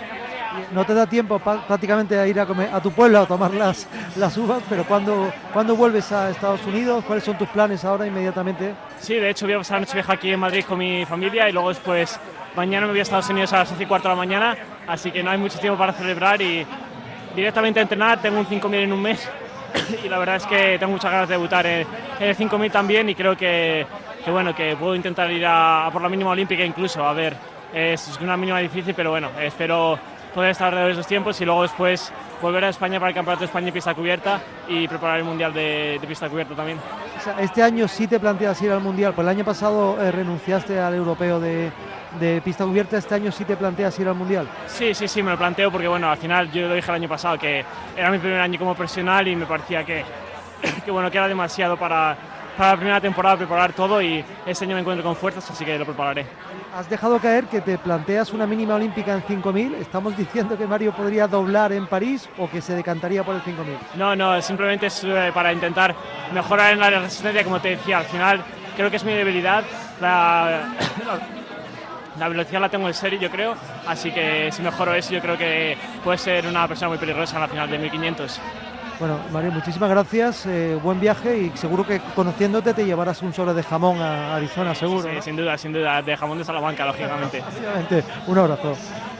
[0.71, 3.87] No te da tiempo prácticamente a ir a, comer, a tu pueblo a tomar las,
[4.15, 7.03] las uvas, pero ¿cuándo, ¿cuándo vuelves a Estados Unidos?
[7.05, 8.73] ¿Cuáles son tus planes ahora inmediatamente?
[8.99, 11.47] Sí, de hecho voy a pasar la noche vieja aquí en Madrid con mi familia
[11.49, 12.19] y luego después
[12.55, 15.11] mañana me voy a Estados Unidos a las 6 y cuarto de la mañana, así
[15.11, 16.65] que no hay mucho tiempo para celebrar y
[17.35, 19.29] directamente a entrenar, tengo un 5.000 en un mes
[20.03, 21.88] y la verdad es que tengo muchas ganas de debutar en,
[22.20, 23.86] en el 5.000 también y creo que,
[24.24, 27.36] que bueno, que puedo intentar ir a, a por la mínima olímpica incluso, a ver,
[27.74, 29.99] es una mínima difícil, pero bueno, espero
[30.34, 32.11] poder estar alrededor de esos tiempos y luego después
[32.41, 35.53] volver a España para el Campeonato de España en pista cubierta y preparar el Mundial
[35.53, 36.77] de, de pista cubierta también.
[37.17, 40.11] O sea, este año sí te planteas ir al Mundial, pues el año pasado eh,
[40.11, 41.71] renunciaste al europeo de,
[42.19, 44.47] de pista cubierta, este año sí te planteas ir al Mundial.
[44.67, 47.09] Sí, sí, sí, me lo planteo porque bueno, al final yo lo dije el año
[47.09, 47.63] pasado que
[47.95, 50.03] era mi primer año como profesional y me parecía que,
[50.86, 52.15] que bueno, que era demasiado para,
[52.57, 55.77] para la primera temporada preparar todo y este año me encuentro con fuerzas, así que
[55.77, 56.25] lo prepararé.
[56.76, 60.93] Has dejado caer que te planteas una mínima olímpica en 5.000, estamos diciendo que Mario
[60.93, 63.95] podría doblar en París o que se decantaría por el 5.000.
[63.95, 65.95] No, no, simplemente es eh, para intentar
[66.32, 68.43] mejorar en la resistencia, como te decía, al final
[68.76, 69.63] creo que es mi debilidad.
[69.99, 70.76] La,
[72.20, 73.55] la velocidad la tengo en serio, yo creo,
[73.88, 77.41] así que si mejoro eso, yo creo que puede ser una persona muy peligrosa en
[77.41, 78.39] la final de 1500.
[78.99, 83.53] Bueno, Mario, muchísimas gracias, eh, buen viaje y seguro que conociéndote te llevarás un sobre
[83.53, 85.07] de jamón a Arizona, seguro.
[85.07, 85.21] Sí, ¿no?
[85.21, 87.41] sin duda, sin duda, de jamón de Salamanca, lógicamente.
[88.27, 88.75] Un abrazo.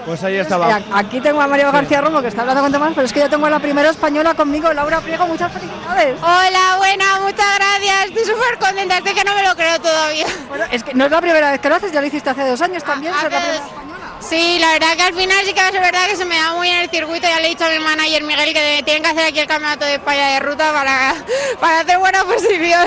[0.06, 0.82] Pues ahí estaba.
[0.94, 3.30] Aquí tengo a Mario García Romo que está hablando con Tomás, pero es que yo
[3.30, 5.26] tengo a la primera española conmigo, Laura Priego.
[5.28, 6.18] Muchas felicidades.
[6.22, 8.06] Hola, buena, muchas gracias.
[8.08, 10.26] Estoy súper contenta, estoy que no me lo creo todavía.
[10.50, 12.50] Bueno, es que no es la primera vez que lo haces, ya lo hiciste hace
[12.50, 13.14] dos años también.
[13.16, 13.89] Ah, ser la hace primera dos- española.
[14.20, 16.68] Sí, la verdad que al final sí que es verdad que se me da muy
[16.68, 17.26] bien el circuito.
[17.28, 19.86] Ya le he dicho a mi manager Miguel que tienen que hacer aquí el campeonato
[19.86, 21.16] de España de ruta para,
[21.60, 22.86] para hacer buena posición.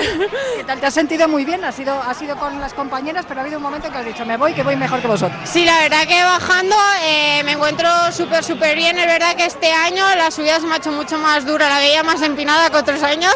[0.57, 0.79] ¿Qué tal?
[0.79, 1.65] ¿Te has sentido muy bien?
[1.65, 4.25] Has sido, has sido con las compañeras, pero ha habido un momento que has dicho,
[4.25, 5.37] me voy, que voy mejor que vosotros.
[5.49, 8.97] Sí, la verdad que bajando eh, me encuentro súper, súper bien.
[8.99, 11.79] Es verdad que este año la subida se me ha hecho mucho más dura, la
[11.79, 13.33] veía más empinada que otros años.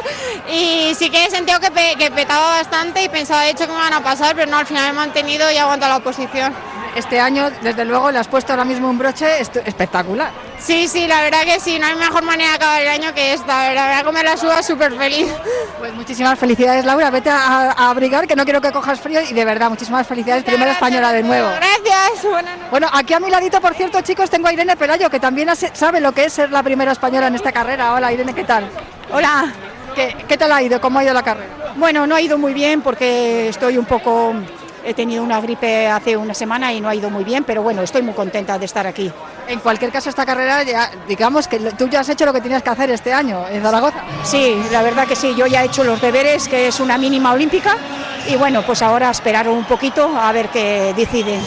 [0.50, 3.74] Y sí que he sentido que, pe- que petaba bastante y pensaba de hecho que
[3.74, 6.56] me van a pasar, pero no, al final he mantenido y aguantado la posición.
[6.98, 10.32] Este año, desde luego, le has puesto ahora mismo un broche espectacular.
[10.58, 13.34] Sí, sí, la verdad que sí, no hay mejor manera de acabar el año que
[13.34, 13.72] esta.
[13.72, 15.28] La verdad que me la suba súper feliz.
[15.78, 17.12] Pues muchísimas felicidades, Laura.
[17.12, 19.22] Vete a, a abrigar, que no quiero que cojas frío.
[19.22, 20.44] Y de verdad, muchísimas felicidades.
[20.44, 21.48] Primera española de nuevo.
[21.50, 22.72] Gracias, buenas noches.
[22.72, 25.70] Bueno, aquí a mi ladito, por cierto, chicos, tengo a Irene Pelayo, que también hace-
[25.76, 27.94] sabe lo que es ser la primera española en esta carrera.
[27.94, 28.68] Hola, Irene, ¿qué tal?
[29.14, 29.54] Hola.
[29.94, 30.80] ¿Qué, qué tal ha ido?
[30.82, 31.74] ¿Cómo ha ido la carrera?
[31.76, 34.34] Bueno, no ha ido muy bien porque estoy un poco...
[34.88, 37.82] He tenido una gripe hace una semana y no ha ido muy bien, pero bueno,
[37.82, 39.12] estoy muy contenta de estar aquí.
[39.50, 42.64] En cualquier caso, esta carrera, ya, digamos que tú ya has hecho lo que tenías
[42.64, 43.98] que hacer este año en Zaragoza.
[44.24, 47.34] Sí, la verdad que sí, yo ya he hecho los deberes, que es una mínima
[47.34, 47.76] olímpica,
[48.30, 51.42] y bueno, pues ahora esperar un poquito a ver qué deciden.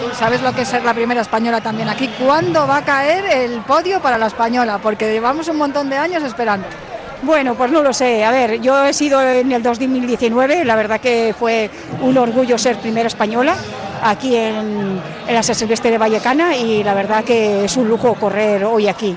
[0.00, 2.08] Tú sabes lo que es ser la primera española también aquí.
[2.18, 4.78] ¿Cuándo va a caer el podio para la española?
[4.78, 6.66] Porque llevamos un montón de años esperando.
[7.22, 8.24] Bueno, pues no lo sé.
[8.24, 12.76] A ver, yo he sido en el 2019, la verdad que fue un orgullo ser
[12.78, 13.56] primera española
[14.02, 18.64] aquí en, en la Silvestre de Vallecana y la verdad que es un lujo correr
[18.64, 19.16] hoy aquí.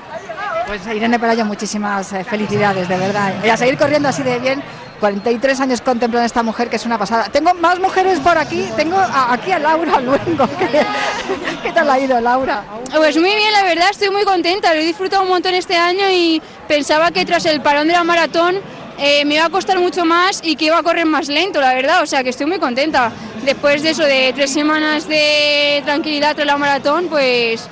[0.66, 3.34] Pues Irene Pelayo, muchísimas eh, felicidades, de verdad.
[3.44, 4.62] Y a seguir corriendo así de bien.
[5.02, 7.24] 43 años contemplan a esta mujer, que es una pasada.
[7.24, 8.68] Tengo más mujeres por aquí.
[8.76, 10.46] Tengo aquí a Laura Luengo.
[10.56, 10.68] ¿Qué,
[11.64, 12.62] qué tal ha ido, Laura?
[12.94, 14.72] Pues muy bien, la verdad, estoy muy contenta.
[14.72, 18.04] Lo he disfrutado un montón este año y pensaba que tras el parón de la
[18.04, 18.60] maratón
[18.96, 21.74] eh, me iba a costar mucho más y que iba a correr más lento, la
[21.74, 22.04] verdad.
[22.04, 23.10] O sea que estoy muy contenta.
[23.44, 27.68] Después de eso, de tres semanas de tranquilidad tras la maratón, pues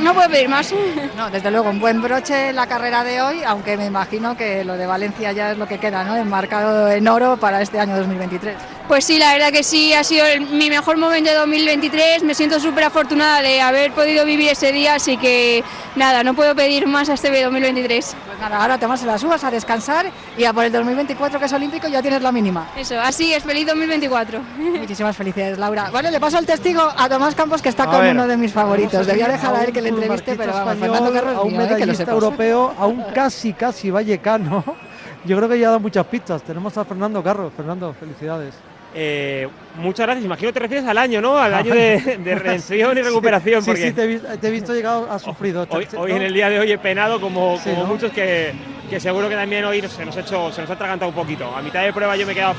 [0.00, 0.72] no puedo pedir más.
[1.16, 4.64] No, desde luego, un buen broche en la carrera de hoy, aunque me imagino que
[4.64, 6.16] lo de Valencia ya es lo que queda, ¿no?
[6.16, 8.56] Enmarcado en oro para este año 2023.
[8.88, 12.22] Pues sí, la verdad que sí, ha sido el- mi mejor momento de 2023.
[12.24, 15.62] Me siento súper afortunada de haber podido vivir ese día, así que
[15.94, 18.16] nada, no puedo pedir más a este 2023.
[18.26, 21.38] Pues nada, ahora te vas a las uvas a descansar y a por el 2024,
[21.38, 22.66] que es olímpico, ya tienes la mínima.
[22.76, 24.40] Eso, así es, feliz 2024.
[24.58, 25.90] Muchísimas felicidades, Laura.
[25.92, 28.36] Vale, le paso el testigo a Tomás Campos, que está A con ver, uno de
[28.36, 29.06] mis favoritos.
[29.06, 31.60] Debía dejar a él que le entreviste, pero vamos, Fernando Carro es a un mío,
[31.60, 34.64] eh, medallista europeo, a un casi, casi vallecano.
[35.24, 36.42] Yo creo que ya ha dado muchas pistas.
[36.42, 37.50] Tenemos a Fernando Carro.
[37.56, 38.54] Fernando, felicidades.
[38.94, 40.24] Eh, muchas gracias.
[40.24, 41.38] Imagino que te refieres al año, ¿no?
[41.38, 43.62] Al año de, de redención y recuperación.
[43.62, 45.66] Sí, porque sí, te he, visto, te he visto llegado, has sufrido.
[45.70, 47.88] hoy, en el día de hoy he penado como, Sí, como ¿no?
[47.88, 48.52] muchos que,
[48.88, 51.56] que seguro que también hoy se nos, ha hecho, se nos ha atragantado un poquito.
[51.56, 52.54] A mitad de prueba yo me he quedado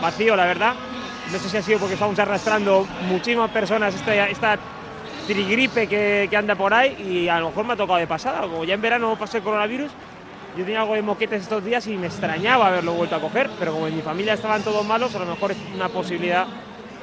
[0.00, 0.74] vacío, la verdad.
[1.32, 4.58] No sé si ha sido porque estamos arrastrando muchísimas personas esta, esta
[5.26, 8.40] trigripe que, que anda por ahí y a lo mejor me ha tocado de pasada.
[8.42, 9.90] Como ya en verano pasé el coronavirus,
[10.56, 13.72] yo tenía algo de moquetes estos días y me extrañaba haberlo vuelto a coger, pero
[13.72, 16.46] como en mi familia estaban todos malos, a lo mejor es una posibilidad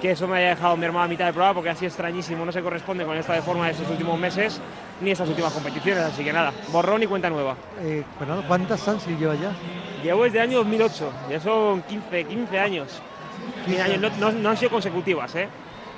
[0.01, 2.51] que eso me haya dejado mi hermano a mitad de prueba porque así extrañísimo, no
[2.51, 4.61] se corresponde con esta de forma de estos últimos meses
[5.01, 7.55] ni estas últimas competiciones, así que nada, borrón y cuenta nueva.
[7.82, 9.51] Eh, Fernando, ¿cuántas Sansil lleva ya?
[10.03, 13.01] Llevo desde el año 2008, ya son 15, 15 años.
[13.65, 15.47] 15 años, no, no- no han sido consecutivas, ¿eh?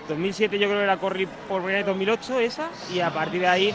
[0.10, 3.48] 2007 yo creo que la corrí por primera vez 2008 esa y a partir de
[3.48, 3.74] ahí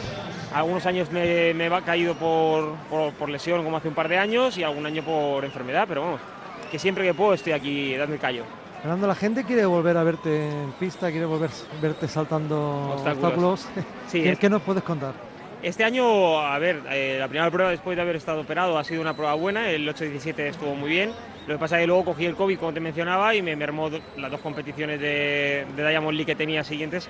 [0.52, 4.18] algunos años me, me he caído por, por, por lesión como hace un par de
[4.18, 6.20] años y algún año por enfermedad, pero vamos,
[6.70, 8.44] que siempre que puedo estoy aquí dando el callo.
[8.82, 13.64] Fernando, la gente quiere volver a verte en pista, quiere volver a verte saltando Obstáculos.
[13.64, 13.68] obstáculos.
[14.08, 15.14] Sí, ¿Qué, es- qué nos puedes contar?
[15.62, 19.00] Este año, a ver, eh, la primera prueba después de haber estado operado ha sido
[19.00, 21.10] una prueba buena, el 8-17 estuvo muy bien.
[21.46, 23.90] Lo que pasa es que luego cogí el COVID, como te mencionaba, y me mermó
[24.16, 27.08] las dos competiciones de, de Diamond League que tenía siguientes.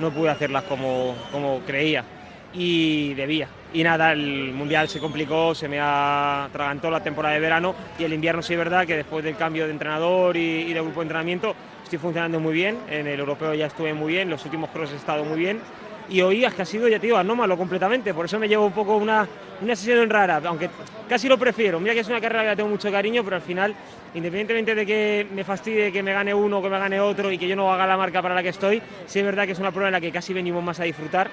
[0.00, 2.04] No pude hacerlas como, como creía
[2.52, 3.48] y debía.
[3.72, 8.12] Y nada, el Mundial se complicó, se me atragantó la temporada de verano y el
[8.12, 11.04] invierno sí es verdad que después del cambio de entrenador y, y de grupo de
[11.04, 12.78] entrenamiento estoy funcionando muy bien.
[12.88, 15.60] En el europeo ya estuve muy bien, los últimos cross he estado muy bien
[16.08, 18.72] y es que ha sido, ya te digo, anómalo completamente, por eso me llevo un
[18.72, 19.26] poco una,
[19.60, 20.70] una sesión rara, aunque
[21.08, 23.42] casi lo prefiero, mira que es una carrera que la tengo mucho cariño, pero al
[23.42, 23.74] final,
[24.14, 27.48] independientemente de que me fastidie que me gane uno, que me gane otro y que
[27.48, 29.72] yo no haga la marca para la que estoy, sí es verdad que es una
[29.72, 31.28] prueba en la que casi venimos más a disfrutar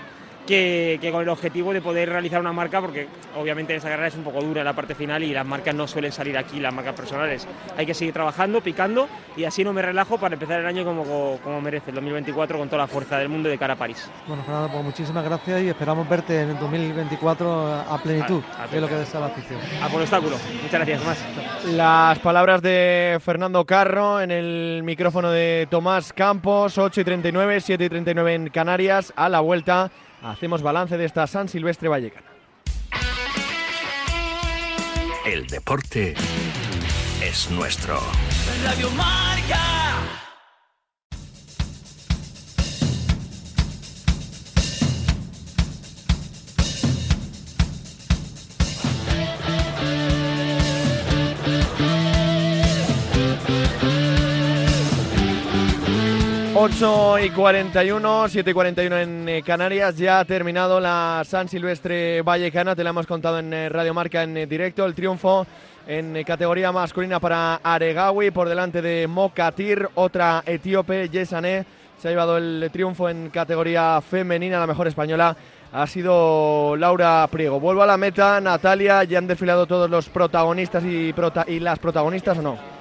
[0.45, 4.15] que, que, con el objetivo de poder realizar una marca, porque obviamente esa carrera es
[4.15, 6.73] un poco dura en la parte final y las marcas no suelen salir aquí, las
[6.73, 7.47] marcas personales.
[7.77, 11.39] Hay que seguir trabajando, picando y así no me relajo para empezar el año como,
[11.43, 14.09] como merece, el 2024 con toda la fuerza del mundo de cara a París.
[14.27, 18.65] Bueno, Fernando, pues muchísimas gracias y esperamos verte en el 2024 a plenitud, a, a
[18.65, 19.59] es lo que desea la afición.
[19.81, 20.37] A por obstáculo.
[20.61, 21.17] Muchas gracias, más.
[21.65, 27.85] Las palabras de Fernando Carro en el micrófono de Tomás Campos, 8 y 39, 7
[27.85, 29.91] y 39 en Canarias, a la vuelta
[30.24, 32.28] hacemos balance de esta San Silvestre Vallecana.
[35.26, 36.15] El deporte
[37.21, 37.99] es nuestro.
[38.65, 39.82] Radio Marca.
[56.66, 59.97] Ocho y 41, 7 y 41 en eh, Canarias.
[59.97, 62.74] Ya ha terminado la San Silvestre Vallecana.
[62.74, 64.86] Te la hemos contado en eh, Radio Marca en eh, directo.
[64.86, 65.45] El triunfo
[65.86, 71.66] en categoría masculina para Aregawi por delante de Mokatir, otra etíope, Yesané.
[71.97, 75.36] Se ha llevado el triunfo en categoría femenina, la mejor española
[75.74, 77.59] ha sido Laura Priego.
[77.59, 81.14] Vuelvo a la meta, Natalia, ya han desfilado todos los protagonistas y,
[81.47, 82.72] y las protagonistas o no.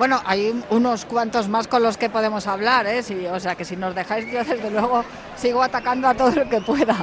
[0.00, 3.02] Bueno, hay unos cuantos más con los que podemos hablar, ¿eh?
[3.02, 5.04] Sí, o sea que si nos dejáis, yo desde luego
[5.36, 6.96] sigo atacando a todo lo que pueda.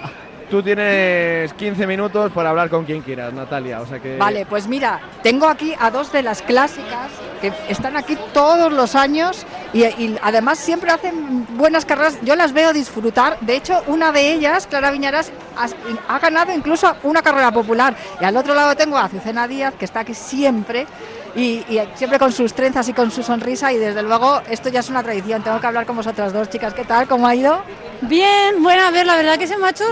[0.49, 3.81] Tú tienes 15 minutos para hablar con quien quieras, Natalia.
[3.81, 4.17] O sea que...
[4.17, 8.95] Vale, pues mira, tengo aquí a dos de las clásicas que están aquí todos los
[8.95, 12.17] años y, y, además siempre hacen buenas carreras.
[12.23, 13.39] Yo las veo disfrutar.
[13.41, 15.67] De hecho, una de ellas, Clara Viñaras, ha,
[16.15, 17.95] ha ganado incluso una carrera popular.
[18.19, 20.87] Y al otro lado tengo a Azucena Díaz, que está aquí siempre.
[21.35, 21.63] Y,
[21.95, 25.03] siempre con sus trenzas y con su sonrisa y desde luego esto ya es una
[25.03, 25.43] tradición.
[25.43, 26.73] Tengo que hablar con vosotras dos, chicas.
[26.73, 27.07] ¿Qué tal?
[27.07, 27.61] ¿Cómo ha ido?
[28.01, 29.85] Bien, bueno, a ver, la verdad que se me ha hecho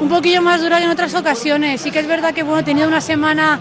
[0.00, 1.80] un poquillo más dura que en otras ocasiones.
[1.80, 3.60] Sí que es verdad que bueno, he tenido una semana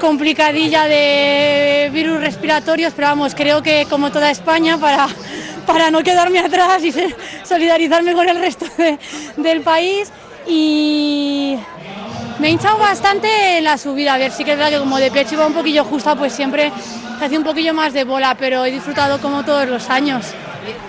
[0.00, 5.08] complicadilla de virus respiratorios, pero vamos, creo que como toda España, para,
[5.66, 6.92] para no quedarme atrás y
[7.44, 8.98] solidarizarme con el resto de,
[9.36, 10.10] del país.
[10.46, 11.56] Y
[12.38, 15.10] me he hinchado bastante la subida, a ver, sí que es verdad que como de
[15.10, 16.72] pecho iba un poquillo justa, pues siempre
[17.18, 20.26] se hacía un poquillo más de bola, pero he disfrutado como todos los años.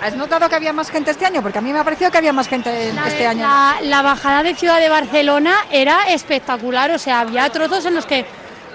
[0.02, 1.42] ¿Has notado que había más gente este año?
[1.42, 3.42] Porque a mí me ha parecido que había más gente la, este año.
[3.42, 8.06] La, la, bajada de Ciudad de Barcelona era espectacular, o sea, había trozos en los
[8.06, 8.26] que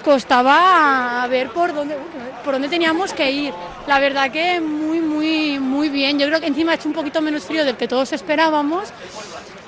[0.05, 1.97] costaba ver por dónde,
[2.45, 3.55] por dónde teníamos que ir.
[3.87, 6.19] La verdad que muy, muy, muy bien.
[6.19, 8.89] Yo creo que encima ha hecho un poquito menos frío del que todos esperábamos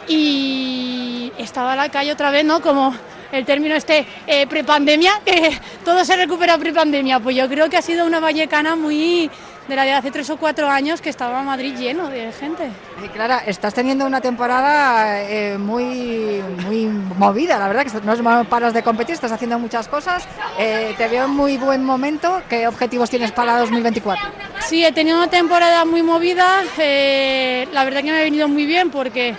[0.09, 2.61] y estaba la calle otra vez, ¿no?
[2.61, 2.95] Como
[3.33, 7.21] el término este eh, prepandemia, que todo se recupera prepandemia.
[7.21, 9.31] Pues yo creo que ha sido una vallecana muy
[9.69, 12.69] de la de hace tres o cuatro años que estaba Madrid lleno de gente.
[13.05, 18.75] Y Clara, estás teniendo una temporada eh, muy, muy movida, la verdad, que no paras
[18.75, 20.27] de competir, estás haciendo muchas cosas.
[20.59, 22.43] Eh, te veo en muy buen momento.
[22.49, 24.29] ¿Qué objetivos tienes para 2024?
[24.61, 26.63] Sí, he tenido una temporada muy movida.
[26.79, 29.37] Eh, la verdad que me ha venido muy bien porque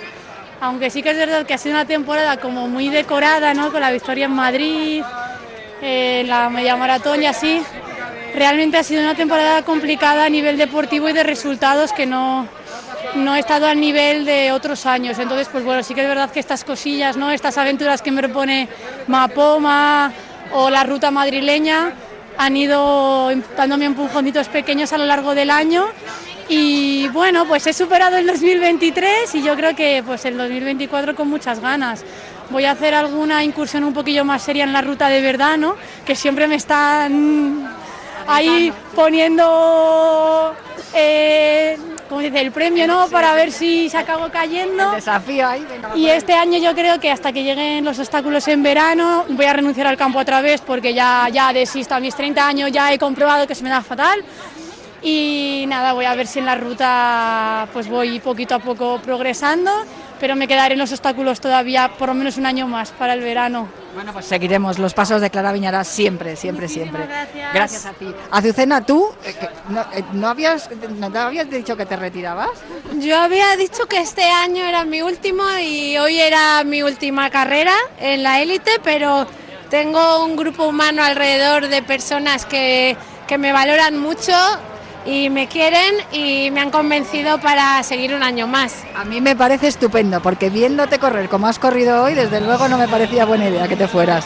[0.64, 3.70] aunque sí que es verdad que ha sido una temporada como muy decorada, ¿no?
[3.70, 5.04] Con la victoria en Madrid,
[5.82, 7.62] eh, la media maratón y así,
[8.34, 12.48] realmente ha sido una temporada complicada a nivel deportivo y de resultados que no,
[13.16, 15.20] no he estado al nivel de otros años.
[15.20, 17.30] Entonces, pues bueno, sí que es verdad que estas cosillas, ¿no?
[17.30, 18.70] Estas aventuras que me propone
[19.08, 20.14] Mapoma
[20.54, 21.92] o la ruta madrileña
[22.38, 25.88] han ido dándome empujoncitos pequeños a lo largo del año
[26.50, 31.30] y bueno, pues he superado el 2023 y yo creo que pues el 2024 con
[31.30, 32.04] muchas ganas.
[32.50, 35.76] Voy a hacer alguna incursión un poquillo más seria en la ruta de verdad, ¿no?
[36.06, 37.68] Que siempre me están
[38.28, 40.54] ahí poniendo
[40.94, 41.78] eh,
[42.14, 43.08] como dice, el premio, ¿no?
[43.08, 44.90] Para ver si se acabó cayendo.
[44.90, 45.66] El desafío ahí.
[45.96, 49.54] Y este año yo creo que hasta que lleguen los obstáculos en verano voy a
[49.54, 53.00] renunciar al campo otra vez porque ya, ya desisto a mis 30 años, ya he
[53.00, 54.24] comprobado que se me da fatal.
[55.04, 59.70] Y nada, voy a ver si en la ruta pues voy poquito a poco progresando,
[60.18, 63.20] pero me quedaré en los obstáculos todavía por lo menos un año más para el
[63.20, 63.68] verano.
[63.94, 67.14] Bueno, pues seguiremos los pasos de Clara Viñarás siempre, siempre, Muchísimas siempre.
[67.14, 67.54] Gracias.
[67.54, 68.16] Gracias a ti.
[68.32, 69.36] Azucena, tú eh,
[69.68, 72.52] no, eh, no habías, no te habías dicho que te retirabas.
[73.00, 77.74] Yo había dicho que este año era mi último y hoy era mi última carrera
[78.00, 79.28] en la élite, pero
[79.70, 82.96] tengo un grupo humano alrededor de personas que,
[83.28, 84.34] que me valoran mucho
[85.06, 88.84] y me quieren y me han convencido para seguir un año más.
[88.96, 92.78] A mí me parece estupendo, porque viéndote correr como has corrido hoy, desde luego no
[92.78, 94.26] me parecía buena idea que te fueras.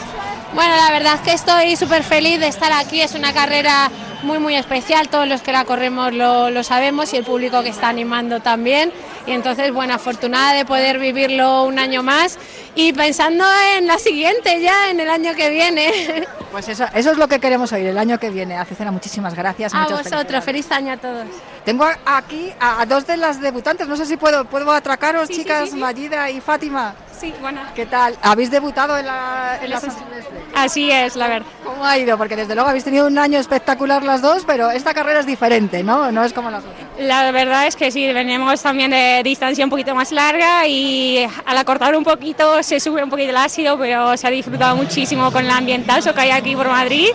[0.54, 3.90] Bueno, la verdad es que estoy súper feliz de estar aquí, es una carrera
[4.22, 7.68] muy muy especial, todos los que la corremos lo, lo, sabemos y el público que
[7.68, 8.92] está animando también
[9.28, 12.38] Y entonces, bueno, afortunada de poder vivirlo un año más
[12.74, 13.44] y pensando
[13.76, 16.26] en la siguiente ya, en el año que viene.
[16.50, 18.56] Pues eso, eso es lo que queremos oír el año que viene.
[18.56, 19.74] Azucena, muchísimas gracias.
[19.74, 21.26] A vosotros, feliz año a todos.
[21.62, 23.86] Tengo aquí a, a dos de las debutantes.
[23.86, 25.76] No sé si puedo, puedo atracaros, sí, chicas, sí, sí.
[25.76, 26.94] Mayida y Fátima.
[27.20, 27.34] Sí.
[27.74, 28.16] ¿Qué tal?
[28.22, 29.96] ¿Habéis debutado en la, en la San es.
[29.96, 30.38] Silvestre?
[30.54, 31.48] Así es, la verdad.
[31.64, 32.16] ¿Cómo ha ido?
[32.16, 35.82] Porque desde luego habéis tenido un año espectacular las dos, pero esta carrera es diferente,
[35.82, 36.12] ¿no?
[36.12, 36.86] No es como las otras.
[36.98, 41.58] La verdad es que sí, venimos también de distancia un poquito más larga y al
[41.58, 45.44] acortar un poquito se sube un poquito el ácido, pero se ha disfrutado muchísimo con
[45.44, 47.08] el ambientazo que hay aquí por Madrid.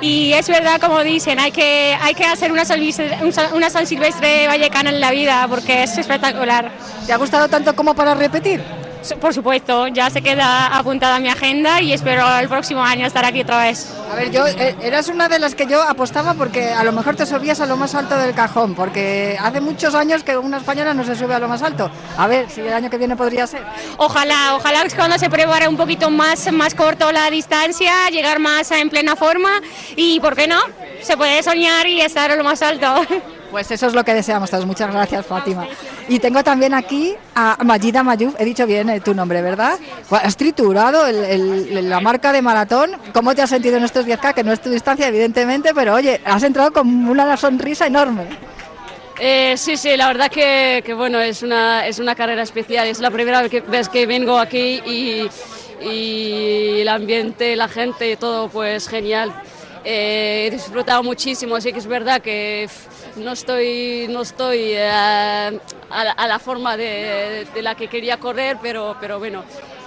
[0.00, 2.62] Y es verdad, como dicen, hay que, hay que hacer una,
[3.52, 6.70] una San Silvestre vallecana en la vida porque es espectacular.
[7.06, 8.79] ¿Te ha gustado tanto como para repetir?
[9.20, 13.40] Por supuesto, ya se queda apuntada mi agenda y espero el próximo año estar aquí
[13.40, 13.92] otra vez.
[14.10, 17.16] A ver, yo eh, eras una de las que yo apostaba porque a lo mejor
[17.16, 20.92] te subías a lo más alto del cajón, porque hace muchos años que una española
[20.92, 21.90] no se sube a lo más alto.
[22.18, 23.62] A ver, si el año que viene podría ser.
[23.96, 28.70] Ojalá, ojalá que cuando se prepare un poquito más, más corto la distancia, llegar más
[28.70, 29.60] en plena forma
[29.96, 30.60] y, ¿por qué no?
[31.02, 33.06] Se puede soñar y estar a lo más alto.
[33.50, 34.64] Pues eso es lo que deseamos todos.
[34.64, 35.66] Muchas gracias, Fátima.
[36.08, 38.34] Y tengo también aquí a Mayida Mayuf.
[38.38, 39.78] He dicho bien eh, tu nombre, ¿verdad?
[40.10, 41.24] Has triturado el-
[41.76, 42.92] el- la marca de maratón.
[43.12, 44.34] ¿Cómo te has sentido en estos 10K?
[44.34, 48.22] Que no es tu distancia, evidentemente, pero oye, has entrado con una sonrisa enorme.
[49.18, 52.86] Eh, sí, sí, la verdad que, que, bueno, es una, es una carrera especial.
[52.86, 55.28] Es la primera vez que, vez que vengo aquí y,
[55.84, 59.32] y el ambiente, la gente, todo pues genial.
[59.84, 62.68] Eh, he disfrutado muchísimo, así que es verdad que
[63.16, 68.18] no estoy, no estoy eh, a, la, a la forma de, de la que quería
[68.18, 69.44] correr, pero, pero bueno,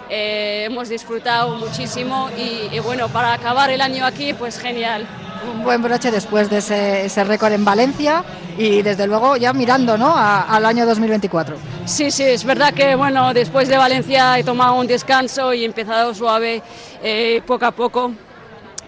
[0.10, 5.08] eh, hemos disfrutado muchísimo y, y bueno, para acabar el año aquí, pues genial.
[5.52, 8.24] Un buen broche después de ese, ese récord en Valencia
[8.58, 10.08] y desde luego ya mirando ¿no?
[10.16, 11.58] a- al año 2024.
[11.86, 15.66] Sí, sí, es verdad que bueno, después de Valencia he tomado un descanso y he
[15.66, 16.62] empezado suave,
[17.02, 18.14] eh, poco a poco.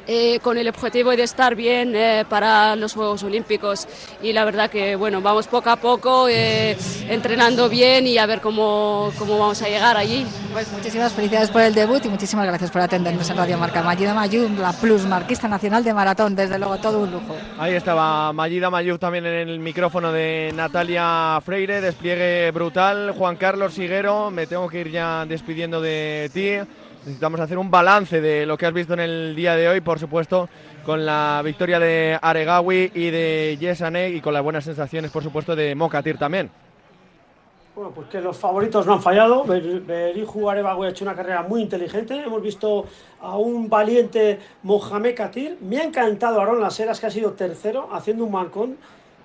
[0.07, 3.87] Eh, con el objetivo de estar bien eh, para los Juegos Olímpicos
[4.21, 6.77] y la verdad que bueno vamos poco a poco eh,
[7.09, 10.25] entrenando bien y a ver cómo, cómo vamos a llegar allí.
[10.53, 13.81] Pues muchísimas felicidades por el debut y muchísimas gracias por atendernos en Radio Marca.
[13.81, 17.35] Mayida Mayum, la plus marquista nacional de maratón, desde luego todo un lujo.
[17.57, 23.11] Ahí estaba Mayida Mayuf también en el micrófono de Natalia Freire, despliegue brutal.
[23.17, 26.59] Juan Carlos Siguero, me tengo que ir ya despidiendo de ti.
[27.05, 29.99] Necesitamos hacer un balance de lo que has visto en el día de hoy, por
[29.99, 30.49] supuesto,
[30.83, 35.55] con la victoria de Aregawi y de Yesanek y con las buenas sensaciones, por supuesto,
[35.55, 36.49] de Mokatir también.
[37.75, 39.43] Bueno, pues que los favoritos no han fallado.
[39.43, 42.15] Ber- Beriju Arebago ha hecho una carrera muy inteligente.
[42.23, 42.85] Hemos visto
[43.21, 45.57] a un valiente Mohamed Katir.
[45.61, 48.77] Me ha encantado Aaron Laseras, que ha sido tercero, haciendo un marcón.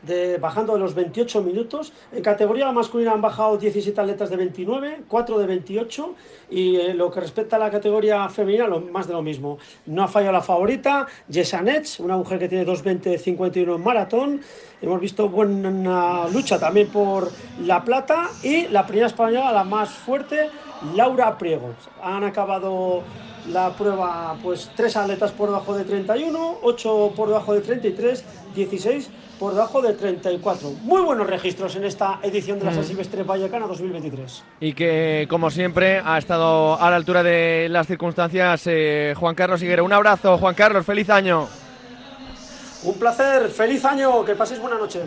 [0.03, 1.92] De, bajando de los 28 minutos.
[2.12, 6.14] En categoría masculina han bajado 17 atletas de 29, 4 de 28
[6.51, 9.59] y eh, lo que respecta a la categoría femenina, lo, más de lo mismo.
[9.86, 14.40] No ha fallado la favorita, Jessanets, una mujer que tiene 2.20-51 en maratón.
[14.80, 17.30] Hemos visto buena lucha también por
[17.61, 20.48] la plata y la primera española, la más fuerte,
[20.94, 21.74] Laura Priego.
[22.03, 23.03] Han acabado
[23.49, 28.24] la prueba, pues tres atletas por debajo de 31, 8 por debajo de 33,
[28.55, 30.70] 16 por debajo de 34.
[30.82, 32.84] Muy buenos registros en esta edición de la San.
[32.84, 34.45] Silvestre Vallecana 2023.
[34.61, 39.62] Y que, como siempre, ha estado a la altura de las circunstancias eh, Juan Carlos
[39.62, 39.84] Higuero.
[39.84, 41.49] Un abrazo, Juan Carlos, feliz año.
[42.84, 45.01] Un placer, feliz año, que paséis buena noche.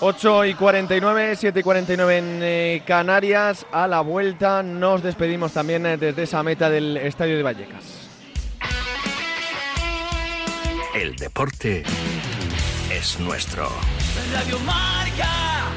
[0.00, 3.66] 8 y 49, 7 y 49 en eh, Canarias.
[3.72, 8.08] A la vuelta nos despedimos también eh, desde esa meta del Estadio de Vallecas.
[10.94, 11.82] El deporte
[12.90, 13.68] es nuestro.
[14.32, 15.68] Radio Marca.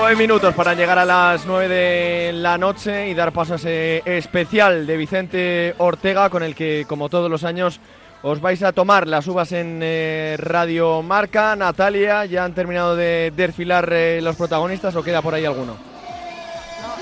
[0.00, 4.00] Nueve minutos para llegar a las 9 de la noche y dar paso a ese
[4.06, 7.80] especial de Vicente Ortega con el que, como todos los años,
[8.22, 11.56] os vais a tomar las uvas en eh, Radio Marca.
[11.56, 15.97] Natalia, ¿ya han terminado de desfilar eh, los protagonistas o queda por ahí alguno?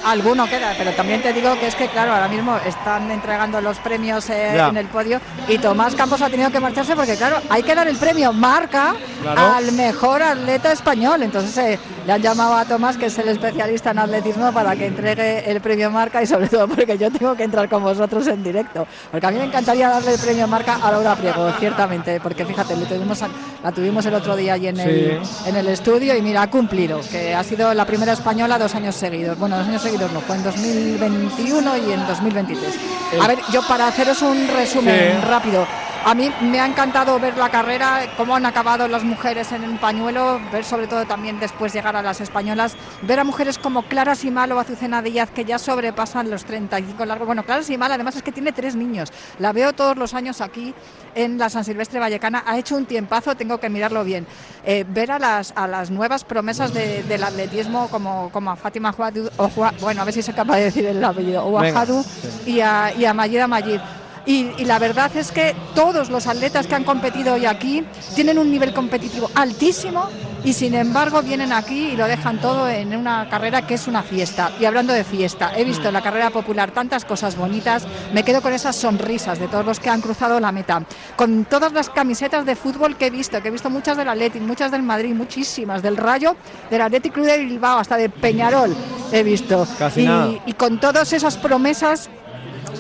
[0.06, 3.76] Alguno queda, pero también te digo que es que, claro, ahora mismo están entregando los
[3.78, 7.64] premios eh, en el podio y Tomás Campos ha tenido que marcharse porque, claro, hay
[7.64, 9.54] que dar el premio marca Claro.
[9.56, 11.20] al mejor atleta español.
[11.24, 14.86] Entonces eh, le han llamado a Tomás, que es el especialista en atletismo, para que
[14.86, 18.44] entregue el premio marca y sobre todo porque yo tengo que entrar con vosotros en
[18.44, 18.86] directo.
[19.10, 22.76] Porque a mí me encantaría darle el premio marca a Laura Priego, ciertamente, porque fíjate,
[22.76, 23.20] le tuvimos
[23.64, 27.00] la tuvimos el otro día allí en, el, en el estudio y mira, ha cumplido,
[27.10, 29.36] que ha sido la primera española dos años seguidos.
[29.38, 32.74] Bueno, dos años seguidos no, fue en 2021 y en 2023.
[33.20, 35.27] A ver, yo para haceros un resumen Sí.
[35.28, 35.66] rápido.
[36.05, 39.77] A mí me ha encantado ver la carrera, cómo han acabado las mujeres en el
[39.81, 44.14] pañuelo, ver sobre todo también después llegar a las españolas, ver a mujeres como Clara
[44.14, 47.27] Simal o Azucena Díaz que ya sobrepasan los 35 largos.
[47.27, 49.12] Bueno, Clara Simal además es que tiene tres niños.
[49.40, 50.73] La veo todos los años aquí
[51.16, 52.44] en la San Silvestre Vallecana.
[52.47, 54.28] Ha hecho un tiempazo, tengo que mirarlo bien.
[54.64, 58.93] Eh, ver a las, a las nuevas promesas de- del atletismo como, como a Fátima
[58.93, 59.48] Juadu, o
[59.81, 62.53] bueno, a ver si soy capaz de decir el apellido, o a Venga, Jadu sí.
[62.53, 63.81] y a, y a Mayida Mayid.
[64.24, 67.85] Y, y la verdad es que todos los atletas que han competido hoy aquí
[68.16, 70.09] tienen un nivel competitivo altísimo
[70.47, 74.05] y sin embargo vienen aquí y lo dejan todo en una carrera que es una
[74.05, 74.52] fiesta.
[74.60, 78.40] Y hablando de fiesta, he visto en la carrera popular tantas cosas bonitas, me quedo
[78.40, 80.85] con esas sonrisas de todos los que han cruzado la meta,
[81.16, 84.40] con todas las camisetas de fútbol que he visto, que he visto muchas del Athletic,
[84.40, 86.36] muchas del Madrid, muchísimas, del Rayo,
[86.70, 88.73] del Athletic Club de Bilbao, hasta de Peñarol
[89.10, 89.66] he visto.
[89.77, 90.31] Casi y, nada.
[90.47, 92.09] y con todas esas promesas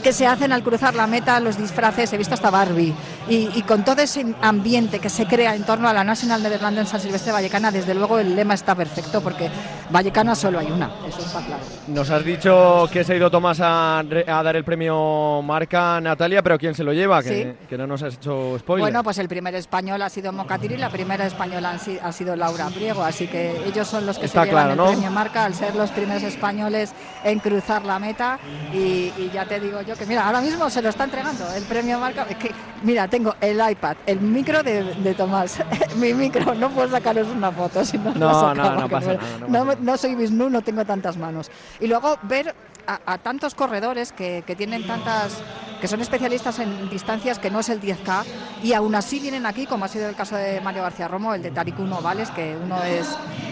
[0.04, 2.94] que se hacen al cruzar la meta, los disfraces, he visto hasta Barbie,
[3.28, 6.78] y, y con todo ese ambiente que se crea en torno a la National Netherlands
[6.80, 9.50] en San Silvestre Vallecana, desde luego el lema está perfecto porque
[9.90, 11.62] Vallecana solo hay una, eso está claro.
[11.88, 16.42] Nos has dicho que se ha ido Tomás a, a dar el premio marca Natalia,
[16.42, 17.22] pero ¿quién se lo lleva?
[17.22, 18.82] Que, que no nos has hecho spoiler.
[18.82, 22.36] Bueno, pues el primer español ha sido Mocatiri, la primera española han si- ha sido
[22.36, 24.92] Laura Priego, así que ellos son los que Está se llevan claro, el ¿no?
[24.92, 26.92] premio marca al ser los primeros españoles
[27.24, 28.38] en cruzar la meta
[28.72, 31.64] y, y ya te digo yo que mira, ahora mismo se lo está entregando el
[31.64, 32.50] premio marca, que
[32.82, 35.58] mira, tengo el iPad, el micro de, de Tomás,
[35.96, 39.64] mi micro, no puedo sacaros una foto, si no, No, no, no pasa nada, no
[39.64, 41.50] no no soy Vishnu, no tengo tantas manos.
[41.80, 42.54] Y luego ver
[42.86, 45.42] a, a tantos corredores que, que tienen tantas
[45.80, 48.24] que son especialistas en distancias que no es el 10K
[48.62, 51.42] y aún así vienen aquí, como ha sido el caso de Mario García Romo, el
[51.42, 53.06] de Tarik Uno Vales, que uno es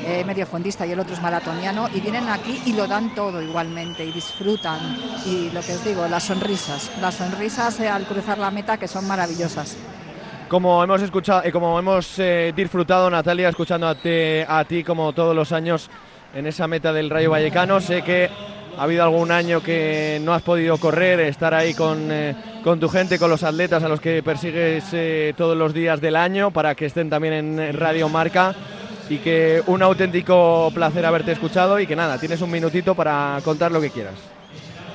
[0.07, 3.43] eh, medio fondista y el otro es maratoniano, y vienen aquí y lo dan todo
[3.43, 4.81] igualmente y disfrutan.
[5.27, 8.89] Y lo que os digo, las sonrisas, las sonrisas eh, al cruzar la meta que
[8.89, 9.54] son maravillosas.
[10.49, 15.53] Como hemos escuchado, eh, como hemos eh, disfrutado, Natalia, escuchando a ti, como todos los
[15.53, 15.91] años
[16.35, 18.29] en esa meta del Rayo Vallecano, sé que
[18.77, 22.89] ha habido algún año que no has podido correr, estar ahí con, eh, con tu
[22.89, 24.85] gente, con los atletas a los que persigues
[25.37, 28.55] todos los días del año para que estén también en Radio Marca
[29.09, 33.71] y que un auténtico placer haberte escuchado y que nada, tienes un minutito para contar
[33.71, 34.15] lo que quieras.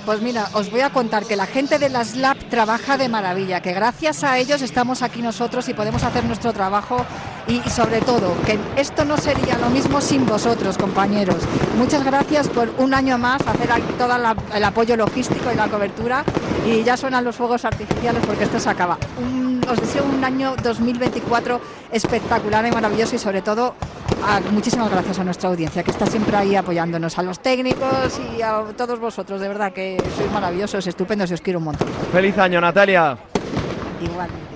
[0.10, 3.62] Pues mira, os voy a contar que la gente de la SLAP trabaja de maravilla,
[3.62, 7.06] que gracias a ellos estamos aquí nosotros y podemos hacer nuestro trabajo
[7.48, 11.36] y, sobre todo que esto no sería lo mismo sin vosotros, compañeros.
[11.78, 13.70] Muchas gracias por un año más hacer
[14.00, 14.16] todo
[14.56, 16.24] el apoyo logístico y la cobertura
[16.66, 18.98] y ya suenan los fuegos artificiales porque esto se acaba.
[19.20, 21.62] Un- os deseo un año 2024
[21.92, 23.76] espectacular y maravilloso y sobre todo
[24.26, 28.42] a- muchísimas gracias a nuestra audiencia que está siempre ahí apoyándonos, a los técnicos y
[28.42, 31.88] a todos vosotros, de verdad que sois maravillosos, estupendos y os quiero un montón.
[32.12, 33.18] Feliz año, Natalia.
[34.02, 34.48] Igualmente.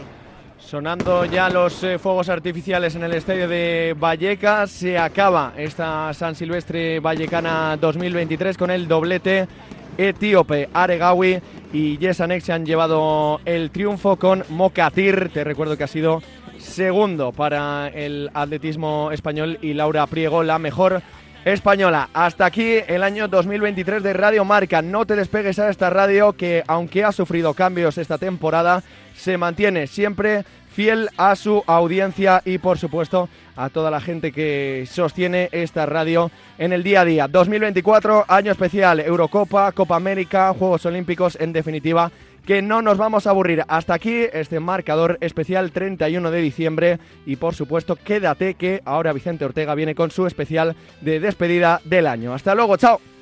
[0.59, 6.33] Sonando ya los eh, fuegos artificiales en el estadio de Vallecas, se acaba esta San
[6.35, 9.47] Silvestre Vallecana 2023 con el doblete
[9.97, 11.39] etíope Aregawi
[11.71, 15.29] y Yesanek se han llevado el triunfo con Mokatir.
[15.31, 16.23] Te recuerdo que ha sido
[16.63, 21.01] segundo para el atletismo español y Laura Priego la mejor
[21.45, 22.09] española.
[22.13, 24.81] Hasta aquí el año 2023 de Radio Marca.
[24.81, 28.81] No te despegues a esta radio que aunque ha sufrido cambios esta temporada,
[29.15, 34.87] se mantiene siempre fiel a su audiencia y por supuesto a toda la gente que
[34.89, 37.27] sostiene esta radio en el día a día.
[37.27, 42.11] 2024, año especial, Eurocopa, Copa América, Juegos Olímpicos, en definitiva,
[42.45, 43.63] que no nos vamos a aburrir.
[43.67, 49.45] Hasta aquí este marcador especial 31 de diciembre y por supuesto quédate que ahora Vicente
[49.45, 52.33] Ortega viene con su especial de despedida del año.
[52.33, 53.12] Hasta luego, chao.